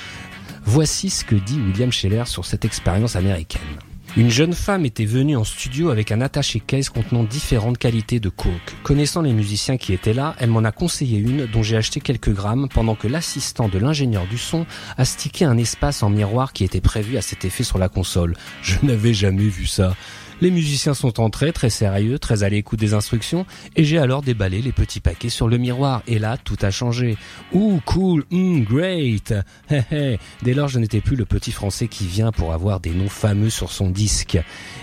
voici 0.65 1.09
ce 1.09 1.25
que 1.25 1.37
dit 1.37 1.61
William 1.61 1.93
Scheller 1.93 2.25
sur 2.27 2.47
cette 2.47 2.65
expérience 2.65 3.15
américaine. 3.15 3.79
Une 4.17 4.29
jeune 4.29 4.55
femme 4.55 4.85
était 4.85 5.05
venue 5.05 5.37
en 5.37 5.45
studio 5.45 5.91
avec 5.91 6.11
un 6.11 6.21
attaché-case 6.21 6.89
contenant 6.89 7.23
différentes 7.23 7.79
qualités 7.79 8.19
de 8.19 8.29
coke. 8.29 8.51
Connaissant 8.83 9.23
les 9.23 9.33
musiciens 9.33 9.77
qui 9.77 9.93
étaient 9.93 10.13
là, 10.13 10.35
elle 10.41 10.51
m'en 10.51 10.65
a 10.65 10.73
conseillé 10.73 11.19
une 11.19 11.47
dont 11.47 11.63
j'ai 11.63 11.77
acheté 11.77 12.01
quelques 12.01 12.33
grammes 12.33 12.69
pendant 12.69 12.97
que 12.97 13.07
l'assistant 13.07 13.69
de 13.69 13.79
l'ingénieur 13.79 14.27
du 14.27 14.37
son 14.37 14.67
a 14.97 15.05
stické 15.05 15.45
un 15.45 15.57
espace 15.57 16.03
en 16.03 16.11
miroir 16.11 16.53
qui 16.53 16.65
était 16.65 16.81
prévu 16.81 17.19
à 17.19 17.23
cet 17.23 17.45
effet 17.45 17.63
sur 17.63 17.79
la 17.79 17.89
console. 17.89 18.37
Je 18.63 18.77
n'avais 18.83 19.15
jamais 19.15 19.49
vu 19.49 19.67
ça. 19.67 19.95
Les 20.41 20.51
musiciens 20.51 20.95
sont 20.95 21.21
entrés, 21.21 21.53
très 21.53 21.69
sérieux, 21.69 22.19
très 22.19 22.45
à 22.45 22.49
l'écoute 22.49 22.81
des 22.81 22.95
instructions, 22.95 23.45
et 23.77 23.85
j'ai 23.85 23.99
alors 23.99 24.23
déballé 24.23 24.63
les 24.63 24.73
petits 24.73 25.01
paquets 25.01 25.29
sur 25.29 25.49
le 25.49 25.59
miroir. 25.59 26.03
Et 26.07 26.19
là, 26.19 26.39
tout 26.39 26.57
a 26.63 26.71
changé. 26.71 27.19
Ouh, 27.53 27.81
cool, 27.85 28.25
hmm, 28.31 28.63
great. 28.63 29.35
Dès 29.71 30.55
lors, 30.55 30.69
je 30.69 30.79
n'étais 30.79 31.03
plus 31.03 31.17
le 31.17 31.27
petit 31.27 31.53
français 31.53 31.89
qui 31.89 32.07
vient 32.07 32.33
pour 32.33 32.55
avoir 32.55 32.81
des 32.81 32.91
noms 32.91 33.11
fameux 33.11 33.51
sur 33.51 33.71
son 33.71 33.91
disque. 33.91 34.39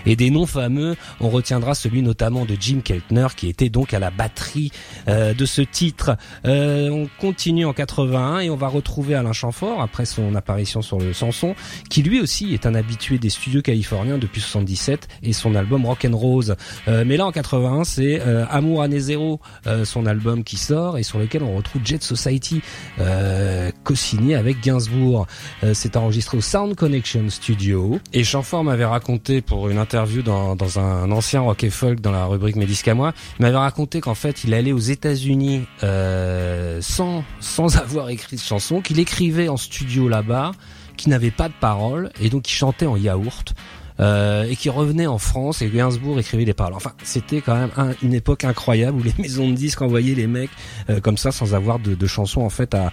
Et 0.06 0.14
des 0.14 0.30
noms 0.30 0.46
fameux, 0.46 0.96
on 1.20 1.28
retiendra 1.28 1.74
celui 1.74 2.02
notamment 2.02 2.44
de 2.44 2.56
Jim 2.58 2.80
Keltner, 2.84 3.26
qui 3.36 3.48
était 3.48 3.68
donc 3.68 3.92
à 3.94 3.98
la 3.98 4.12
batterie 4.12 4.70
euh, 5.08 5.34
de 5.34 5.44
ce 5.44 5.62
titre. 5.62 6.16
Euh, 6.44 6.88
on 6.90 7.08
continue 7.20 7.64
en 7.64 7.72
81 7.72 8.40
et 8.40 8.50
on 8.50 8.56
va 8.56 8.68
retrouver 8.68 9.16
Alain 9.16 9.32
Chamfort 9.32 9.82
après 9.82 10.06
son 10.06 10.36
apparition 10.36 10.82
sur 10.82 11.00
le 11.00 11.12
Sanson, 11.12 11.56
qui 11.90 12.04
lui 12.04 12.20
aussi 12.20 12.54
est 12.54 12.64
un 12.64 12.76
habitué 12.76 13.18
des 13.18 13.30
studios 13.30 13.62
californiens 13.62 14.18
depuis 14.18 14.40
77 14.40 15.08
et 15.24 15.32
son 15.32 15.47
album 15.54 15.86
Rock 15.86 16.04
and 16.04 16.16
Rose. 16.16 16.56
Euh, 16.86 17.04
mais 17.06 17.16
là 17.16 17.26
en 17.26 17.32
81, 17.32 17.84
c'est 17.84 18.20
euh, 18.20 18.44
Amour 18.50 18.82
année 18.82 19.00
zéro, 19.00 19.40
euh, 19.66 19.84
son 19.84 20.06
album 20.06 20.44
qui 20.44 20.56
sort 20.56 20.98
et 20.98 21.02
sur 21.02 21.18
lequel 21.18 21.42
on 21.42 21.56
retrouve 21.56 21.82
Jet 21.84 22.02
Society, 22.02 22.62
co-signé 23.84 24.34
avec 24.34 24.60
Gainsbourg. 24.60 25.26
C'est 25.72 25.96
enregistré 25.96 26.38
au 26.38 26.40
Sound 26.40 26.74
Connection 26.74 27.28
Studio 27.28 27.98
et 28.12 28.24
Chamfort 28.24 28.64
m'avait 28.64 28.84
raconté 28.84 29.40
pour 29.40 29.68
une 29.68 29.78
interview 29.78 30.22
dans, 30.22 30.56
dans 30.56 30.78
un 30.78 31.10
ancien 31.10 31.40
rock 31.40 31.64
et 31.64 31.70
folk 31.70 32.00
dans 32.00 32.12
la 32.12 32.26
rubrique 32.26 32.56
Mes 32.56 32.66
disques 32.66 32.88
à 32.88 32.94
moi, 32.94 33.12
m'avait 33.38 33.56
raconté 33.56 34.00
qu'en 34.00 34.14
fait 34.14 34.44
il 34.44 34.54
allait 34.54 34.72
aux 34.72 34.78
États-Unis 34.78 35.66
sans 36.80 37.24
sans 37.40 37.76
avoir 37.78 38.10
écrit 38.10 38.36
de 38.36 38.40
chanson, 38.40 38.80
qu'il 38.80 38.98
écrivait 38.98 39.48
en 39.48 39.56
studio 39.56 40.08
là-bas, 40.08 40.52
qui 40.96 41.08
n'avait 41.08 41.30
pas 41.30 41.48
de 41.48 41.54
paroles 41.60 42.10
et 42.20 42.28
donc 42.28 42.48
il 42.50 42.52
chantait 42.52 42.86
en 42.86 42.96
yaourt. 42.96 43.54
Euh, 44.00 44.44
et 44.44 44.56
qui 44.56 44.70
revenait 44.70 45.06
en 45.06 45.18
France 45.18 45.62
et 45.62 45.68
Gainsbourg 45.68 46.18
écrivait 46.18 46.44
des 46.44 46.54
paroles. 46.54 46.74
Enfin, 46.74 46.92
c'était 47.02 47.40
quand 47.40 47.54
même 47.56 47.70
un- 47.76 47.94
une 48.02 48.14
époque 48.14 48.44
incroyable 48.44 49.00
où 49.00 49.02
les 49.02 49.14
maisons 49.18 49.48
de 49.48 49.54
disques 49.54 49.82
envoyaient 49.82 50.14
les 50.14 50.26
mecs 50.26 50.50
euh, 50.90 51.00
comme 51.00 51.16
ça 51.16 51.32
sans 51.32 51.54
avoir 51.54 51.78
de, 51.78 51.94
de 51.94 52.06
chansons 52.06 52.42
en 52.42 52.50
fait 52.50 52.74
à- 52.74 52.92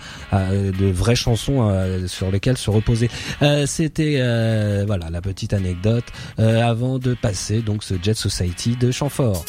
de 0.52 0.92
vraies 0.92 1.16
chansons 1.16 1.70
euh, 1.70 2.08
sur 2.08 2.32
lesquelles 2.32 2.58
se 2.58 2.70
reposer. 2.70 3.10
Euh, 3.42 3.66
c'était 3.66 4.16
euh, 4.20 4.84
voilà 4.88 5.10
la 5.10 5.22
petite 5.22 5.54
anecdote 5.54 6.06
euh, 6.40 6.62
avant 6.64 7.00
de 7.00 7.14
passer 7.14 7.62
donc 7.62 7.84
ce 7.84 7.94
Jet 8.02 8.14
Society 8.16 8.76
de 8.76 8.92
Chamfort. 8.92 9.46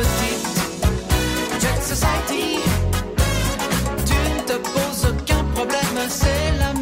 Petite 0.00 0.46
Jet 1.60 1.80
Society. 1.82 2.58
Tu 4.06 4.18
ne 4.34 4.40
te 4.48 4.56
poses 4.72 5.04
aucun 5.10 5.44
problème, 5.54 5.96
c'est 6.08 6.58
l'amour 6.58 6.79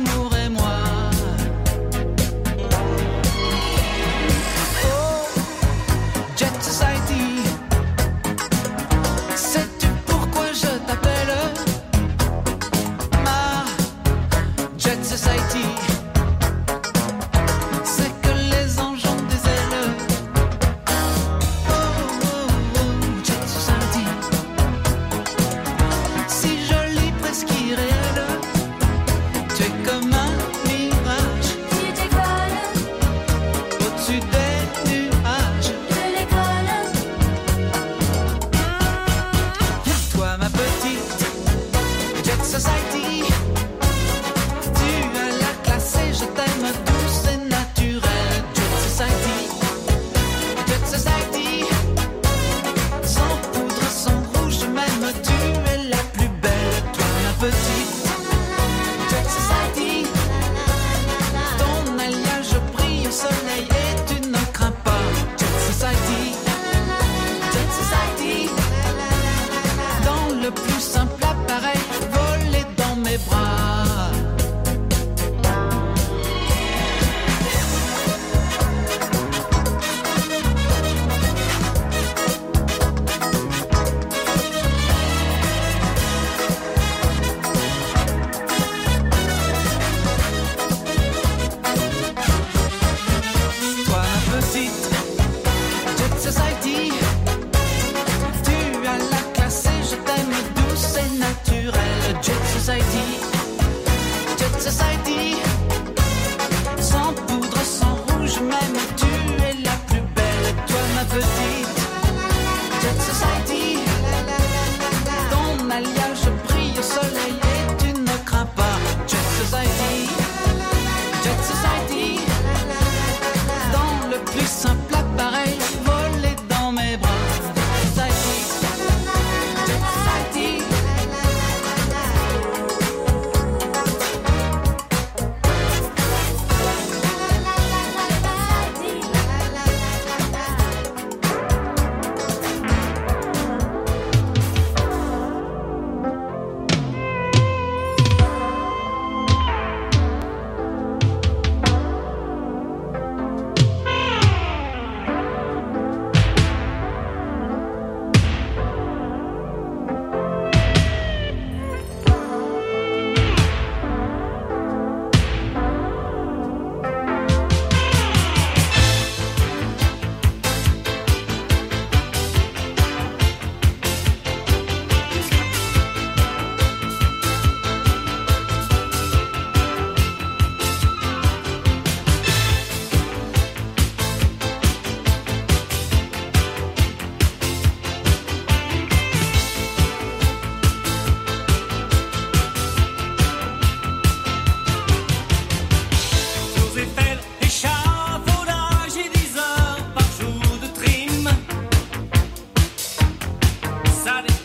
decided 204.09 204.38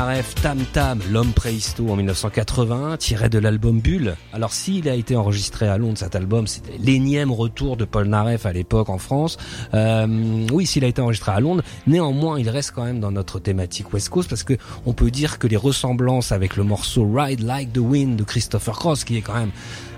Polnareff, 0.00 0.34
Tam 0.36 0.58
Tam, 0.72 0.98
l'homme 1.10 1.32
préhisto 1.32 1.90
en 1.90 1.96
1981, 1.96 2.96
tiré 2.96 3.28
de 3.28 3.38
l'album 3.38 3.80
Bulle. 3.80 4.16
Alors 4.32 4.54
s'il 4.54 4.88
a 4.88 4.94
été 4.94 5.14
enregistré 5.14 5.68
à 5.68 5.76
Londres, 5.76 5.98
cet 5.98 6.16
album, 6.16 6.46
c'était 6.46 6.78
l'énième 6.78 7.30
retour 7.30 7.76
de 7.76 7.84
Polnareff 7.84 8.46
à 8.46 8.54
l'époque 8.54 8.88
en 8.88 8.96
France. 8.96 9.36
Euh, 9.74 10.46
oui, 10.50 10.64
s'il 10.64 10.86
a 10.86 10.88
été 10.88 11.02
enregistré 11.02 11.32
à 11.32 11.40
Londres, 11.40 11.62
néanmoins, 11.86 12.40
il 12.40 12.48
reste 12.48 12.72
quand 12.74 12.84
même 12.84 12.98
dans 12.98 13.10
notre 13.10 13.40
thématique 13.40 13.92
West 13.92 14.08
Coast 14.08 14.30
parce 14.30 14.42
que 14.42 14.54
on 14.86 14.94
peut 14.94 15.10
dire 15.10 15.38
que 15.38 15.46
les 15.46 15.58
ressemblances 15.58 16.32
avec 16.32 16.56
le 16.56 16.64
morceau 16.64 17.06
Ride 17.06 17.40
Like 17.40 17.74
the 17.74 17.78
Wind 17.78 18.16
de 18.16 18.24
Christopher 18.24 18.78
Cross, 18.78 19.04
qui 19.04 19.18
est 19.18 19.22
quand 19.22 19.34
même 19.34 19.52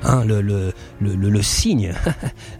hein, 0.04 0.24
le, 0.24 0.40
le, 0.40 0.72
le, 1.00 1.14
le, 1.14 1.42
signe, 1.42 1.92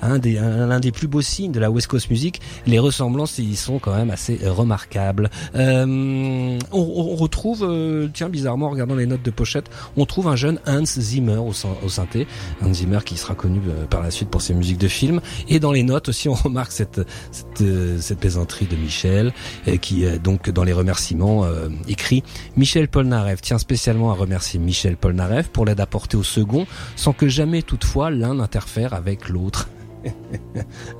un 0.02 0.18
des, 0.20 0.38
un- 0.38 0.66
l'un 0.66 0.80
des 0.80 0.92
plus 0.92 1.08
beaux 1.08 1.20
signes 1.22 1.52
de 1.52 1.60
la 1.60 1.70
West 1.70 1.86
Coast 1.88 2.10
Music, 2.10 2.40
les 2.66 2.78
ressemblances 2.78 3.38
y 3.38 3.56
sont 3.56 3.78
quand 3.78 3.94
même 3.94 4.10
assez 4.10 4.40
euh, 4.44 4.52
remarquables. 4.52 5.30
Euh, 5.54 6.58
on, 6.72 6.78
on 6.80 7.16
retrouve, 7.16 7.64
euh, 7.68 8.08
tiens 8.12 8.28
bizarrement 8.28 8.66
en 8.66 8.70
regardant 8.70 8.94
les 8.94 9.06
notes 9.06 9.22
de 9.22 9.30
pochette, 9.30 9.70
on 9.96 10.06
trouve 10.06 10.28
un 10.28 10.36
jeune 10.36 10.58
Hans 10.66 10.84
Zimmer 10.84 11.36
au, 11.38 11.52
syn- 11.52 11.76
au 11.84 11.88
synthé, 11.88 12.26
Hans 12.62 12.72
Zimmer 12.72 12.98
qui 13.04 13.16
sera 13.16 13.34
connu 13.34 13.60
euh, 13.68 13.84
par 13.86 14.02
la 14.02 14.10
suite 14.10 14.28
pour 14.28 14.42
ses 14.42 14.54
musiques 14.54 14.78
de 14.78 14.88
films. 14.88 15.20
Et 15.48 15.60
dans 15.60 15.72
les 15.72 15.82
notes 15.82 16.08
aussi 16.08 16.28
on 16.28 16.34
remarque 16.42 16.72
cette, 16.72 17.00
cette, 17.30 17.60
euh, 17.62 17.98
cette 18.00 18.18
plaisanterie 18.18 18.66
de 18.66 18.76
Michel, 18.76 19.32
qui 19.80 20.04
donc 20.22 20.50
dans 20.50 20.64
les 20.64 20.72
remerciements 20.72 21.44
euh, 21.44 21.68
écrit 21.88 22.22
Michel 22.56 22.88
Polnareff 22.88 23.40
tient 23.40 23.58
spécialement 23.58 24.10
à 24.10 24.14
remercier 24.14 24.58
Michel 24.60 24.96
Polnareff 24.96 25.48
pour 25.48 25.64
l'aide 25.64 25.80
apportée 25.80 26.16
au 26.16 26.22
second, 26.22 26.66
sans 26.96 27.12
que 27.12 27.28
jamais 27.32 27.62
toutefois 27.62 28.10
l'un 28.10 28.34
n'interfère 28.34 28.94
avec 28.94 29.28
l'autre. 29.28 29.68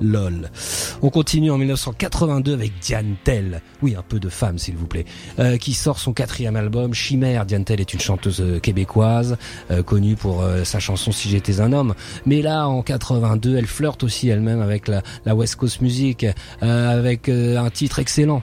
Lol. 0.01 0.49
On 1.01 1.09
continue 1.09 1.51
en 1.51 1.57
1982 1.57 2.53
avec 2.53 2.71
Diane 2.81 3.15
Tell, 3.23 3.61
oui 3.81 3.95
un 3.97 4.01
peu 4.01 4.19
de 4.19 4.29
femme 4.29 4.57
s'il 4.57 4.77
vous 4.77 4.87
plaît, 4.87 5.05
euh, 5.39 5.57
qui 5.57 5.73
sort 5.73 5.99
son 5.99 6.13
quatrième 6.13 6.55
album 6.55 6.93
Chimère. 6.93 7.45
Diane 7.45 7.65
Tell 7.65 7.81
est 7.81 7.93
une 7.93 7.99
chanteuse 7.99 8.41
euh, 8.41 8.59
québécoise 8.59 9.37
euh, 9.71 9.83
connue 9.83 10.15
pour 10.15 10.43
sa 10.63 10.79
chanson 10.79 11.11
Si 11.11 11.29
j'étais 11.29 11.59
un 11.59 11.73
homme, 11.73 11.93
mais 12.25 12.41
là 12.41 12.67
en 12.67 12.81
82 12.81 13.57
elle 13.57 13.67
flirte 13.67 14.03
aussi 14.03 14.29
elle-même 14.29 14.61
avec 14.61 14.87
la, 14.87 15.03
la 15.25 15.35
West 15.35 15.57
Coast 15.57 15.81
Music, 15.81 16.25
avec 16.61 17.29
un 17.29 17.69
titre 17.69 17.99
excellent 17.99 18.41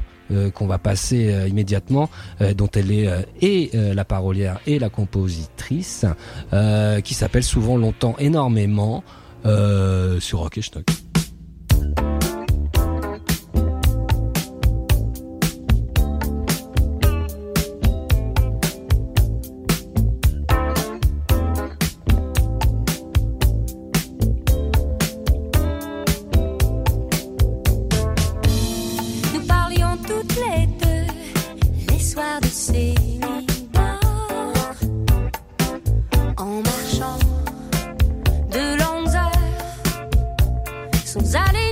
qu'on 0.55 0.67
va 0.67 0.79
passer 0.79 1.33
euh, 1.33 1.49
immédiatement, 1.49 2.11
euh, 2.41 2.55
dont 2.55 2.69
elle 2.75 2.93
est 2.93 3.09
euh, 3.09 3.23
et 3.41 3.71
euh, 3.75 3.95
la 3.95 4.05
parolière 4.05 4.61
et 4.67 4.79
la 4.79 4.89
compositrice, 4.89 6.05
euh, 6.53 7.01
qui 7.01 7.15
s'appelle 7.15 7.45
souvent 7.45 7.77
longtemps 7.77 8.15
énormément 8.19 9.03
euh, 9.47 10.21
sur 10.21 10.41
Rock 10.41 10.59
et 10.59 10.63
Schnock. 10.63 11.10
Cause 41.13 41.70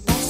baby. 0.00 0.27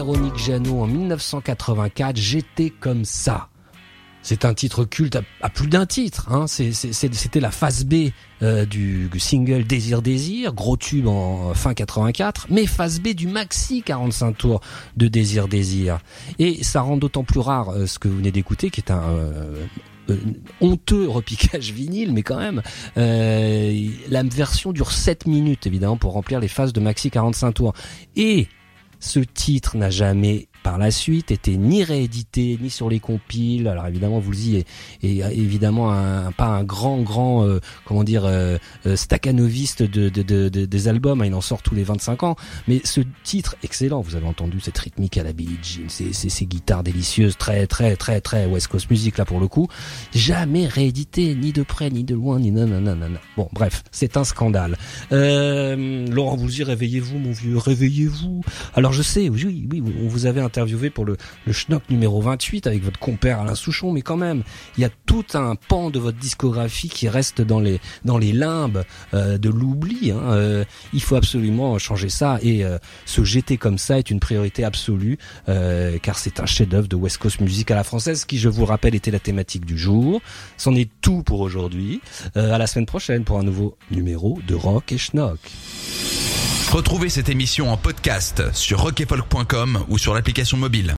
Véronique 0.00 0.38
Jeannot 0.38 0.80
en 0.80 0.86
1984. 0.86 2.16
J'étais 2.16 2.70
comme 2.70 3.04
ça. 3.04 3.50
C'est 4.22 4.46
un 4.46 4.54
titre 4.54 4.86
culte 4.86 5.18
à, 5.42 5.50
plus 5.50 5.66
d'un 5.66 5.84
titre. 5.84 6.32
Hein. 6.32 6.46
C'était 6.46 7.38
la 7.38 7.50
phase 7.50 7.84
B 7.84 8.08
euh, 8.40 8.64
du 8.64 9.10
single 9.18 9.64
Désir 9.64 10.00
Désir, 10.00 10.54
gros 10.54 10.78
tube 10.78 11.06
en 11.06 11.52
fin 11.52 11.74
84, 11.74 12.46
mais 12.48 12.64
phase 12.64 12.98
B 13.00 13.08
du 13.08 13.26
maxi 13.26 13.82
45 13.82 14.38
tours 14.38 14.60
de 14.96 15.06
Désir 15.06 15.48
Désir. 15.48 15.98
Et 16.38 16.64
ça 16.64 16.80
rend 16.80 16.96
d'autant 16.96 17.22
plus 17.22 17.40
rare 17.40 17.68
euh, 17.68 17.86
ce 17.86 17.98
que 17.98 18.08
vous 18.08 18.16
venez 18.16 18.32
d'écouter, 18.32 18.70
qui 18.70 18.80
est 18.80 18.90
un 18.90 19.02
euh, 19.02 19.66
honteux 20.62 21.10
repiquage 21.10 21.72
vinyle, 21.74 22.14
mais 22.14 22.22
quand 22.22 22.38
même, 22.38 22.62
la 22.96 24.22
version 24.22 24.72
dure 24.72 24.92
7 24.92 25.26
minutes 25.26 25.66
évidemment 25.66 25.98
pour 25.98 26.14
remplir 26.14 26.40
les 26.40 26.48
phases 26.48 26.72
de 26.72 26.80
maxi 26.80 27.10
45 27.10 27.52
tours. 27.52 27.74
Et 28.16 28.48
ce 29.00 29.20
titre 29.20 29.76
n'a 29.76 29.90
jamais 29.90 30.48
par 30.62 30.78
la 30.78 30.90
suite 30.90 31.30
été 31.30 31.56
ni 31.56 31.82
réédité 31.84 32.58
ni 32.60 32.70
sur 32.70 32.88
les 32.90 33.00
compiles. 33.00 33.68
Alors 33.68 33.86
évidemment, 33.86 34.18
vous 34.18 34.32
dites, 34.32 34.66
est, 35.02 35.06
est 35.18 35.36
évidemment 35.36 35.92
un, 35.92 36.32
pas 36.32 36.46
un 36.46 36.64
grand 36.64 37.00
grand 37.02 37.44
euh, 37.46 37.60
comment 37.84 38.04
dire 38.04 38.24
euh, 38.24 38.58
euh, 38.86 38.96
staccanoviste 38.96 39.82
de, 39.82 40.08
de, 40.08 40.22
de- 40.22 40.48
de- 40.48 40.64
des 40.66 40.88
albums. 40.88 41.22
il 41.24 41.34
en 41.34 41.40
sort 41.40 41.62
tous 41.62 41.74
les 41.74 41.84
25 41.84 42.22
ans. 42.22 42.36
Mais 42.68 42.80
ce 42.84 43.00
titre 43.24 43.56
excellent, 43.62 44.00
vous 44.00 44.16
avez 44.16 44.26
entendu 44.26 44.60
cette 44.60 44.78
rythmique 44.78 45.16
à 45.18 45.22
la 45.22 45.32
Billie 45.32 45.58
Jean, 45.62 45.88
ces, 45.88 46.12
ces, 46.12 46.28
ces 46.28 46.46
guitares 46.46 46.82
délicieuses, 46.82 47.36
très 47.36 47.66
très 47.66 47.96
très 47.96 48.20
très 48.20 48.46
West 48.46 48.68
Coast 48.68 48.90
Music 48.90 49.18
là 49.18 49.24
pour 49.24 49.40
le 49.40 49.48
coup, 49.48 49.68
jamais 50.14 50.66
réédité 50.66 51.34
ni 51.34 51.52
de 51.52 51.62
près 51.62 51.90
ni 51.90 52.04
de 52.04 52.14
loin 52.14 52.38
ni 52.38 52.50
non. 52.50 52.68
Bon 53.36 53.48
bref, 53.52 53.82
c'est 53.90 54.16
un 54.16 54.24
scandale. 54.24 54.76
Euh, 55.12 56.06
Laurent 56.08 56.36
Voulzy, 56.36 56.62
réveillez-vous 56.64 57.18
mon 57.18 57.32
vieux, 57.32 57.56
réveillez-vous. 57.56 58.42
Alors 58.74 58.92
je 58.92 59.02
sais, 59.02 59.28
oui, 59.28 59.66
oui, 59.70 59.82
vous 60.08 60.26
avait 60.26 60.40
interviewé 60.50 60.90
pour 60.90 61.04
le, 61.04 61.16
Schnock 61.50 61.82
numéro 61.90 62.20
28 62.20 62.66
avec 62.66 62.82
votre 62.82 62.98
compère 62.98 63.40
Alain 63.40 63.54
Souchon, 63.54 63.92
mais 63.92 64.02
quand 64.02 64.16
même, 64.16 64.42
il 64.76 64.80
y 64.80 64.84
a 64.84 64.90
tout 65.06 65.24
un 65.34 65.54
pan 65.54 65.90
de 65.90 65.98
votre 65.98 66.18
discographie 66.18 66.88
qui 66.88 67.08
reste 67.08 67.40
dans 67.40 67.60
les 67.60 67.80
dans 68.04 68.18
les 68.18 68.32
limbes 68.32 68.84
euh, 69.14 69.38
de 69.38 69.48
l'oubli. 69.48 70.10
Hein. 70.10 70.20
Euh, 70.32 70.64
il 70.92 71.02
faut 71.02 71.16
absolument 71.16 71.78
changer 71.78 72.08
ça 72.08 72.38
et 72.42 72.64
euh, 72.64 72.78
se 73.04 73.22
jeter 73.22 73.56
comme 73.58 73.78
ça 73.78 73.98
est 73.98 74.10
une 74.10 74.20
priorité 74.20 74.64
absolue 74.64 75.18
car 76.02 76.18
c'est 76.18 76.40
un 76.40 76.46
chef-d'œuvre 76.46 76.88
de 76.88 76.96
West 76.96 77.18
Coast 77.18 77.40
Music 77.40 77.70
à 77.70 77.74
la 77.74 77.84
française 77.84 78.24
qui, 78.24 78.38
je 78.38 78.48
vous 78.48 78.64
rappelle, 78.64 78.94
était 78.94 79.10
la 79.10 79.18
thématique 79.18 79.64
du 79.64 79.78
jour. 79.78 80.20
C'en 80.56 80.74
est 80.74 80.90
tout 81.00 81.22
pour 81.22 81.40
aujourd'hui. 81.40 82.00
À 82.34 82.58
la 82.58 82.66
semaine 82.66 82.86
prochaine 82.86 83.24
pour 83.24 83.38
un 83.38 83.42
nouveau 83.42 83.76
numéro 83.90 84.38
de 84.46 84.54
Rock 84.54 84.92
et 84.92 84.98
Schnock. 84.98 85.38
Retrouvez 86.70 87.08
cette 87.08 87.28
émission 87.28 87.72
en 87.72 87.76
podcast 87.76 88.52
sur 88.54 88.82
rockefolk.com 88.82 89.86
ou 89.88 89.98
sur 89.98 90.14
l'application 90.14 90.56
mobile. 90.56 90.94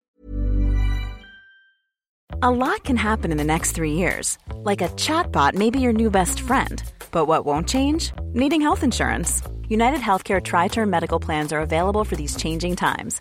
A 2.43 2.51
lot 2.51 2.83
can 2.85 2.97
happen 2.97 3.31
in 3.31 3.37
the 3.37 3.45
next 3.45 3.73
three 3.77 3.93
years. 3.93 4.37
Like 4.65 4.83
a 4.83 4.89
chatbot 4.97 5.55
may 5.55 5.71
be 5.71 5.79
your 5.79 5.93
new 5.93 6.11
best 6.11 6.41
friend. 6.41 6.83
But 7.13 7.29
what 7.29 7.47
won't 7.47 7.69
change? 7.69 8.13
Needing 8.35 8.61
health 8.61 8.83
insurance. 8.83 9.43
United 9.69 10.01
Healthcare 10.01 10.43
Tri 10.43 10.67
Term 10.67 10.91
Medical 10.91 11.21
Plans 11.21 11.53
are 11.53 11.61
available 11.61 12.03
for 12.03 12.17
these 12.17 12.35
changing 12.35 12.75
times. 12.75 13.21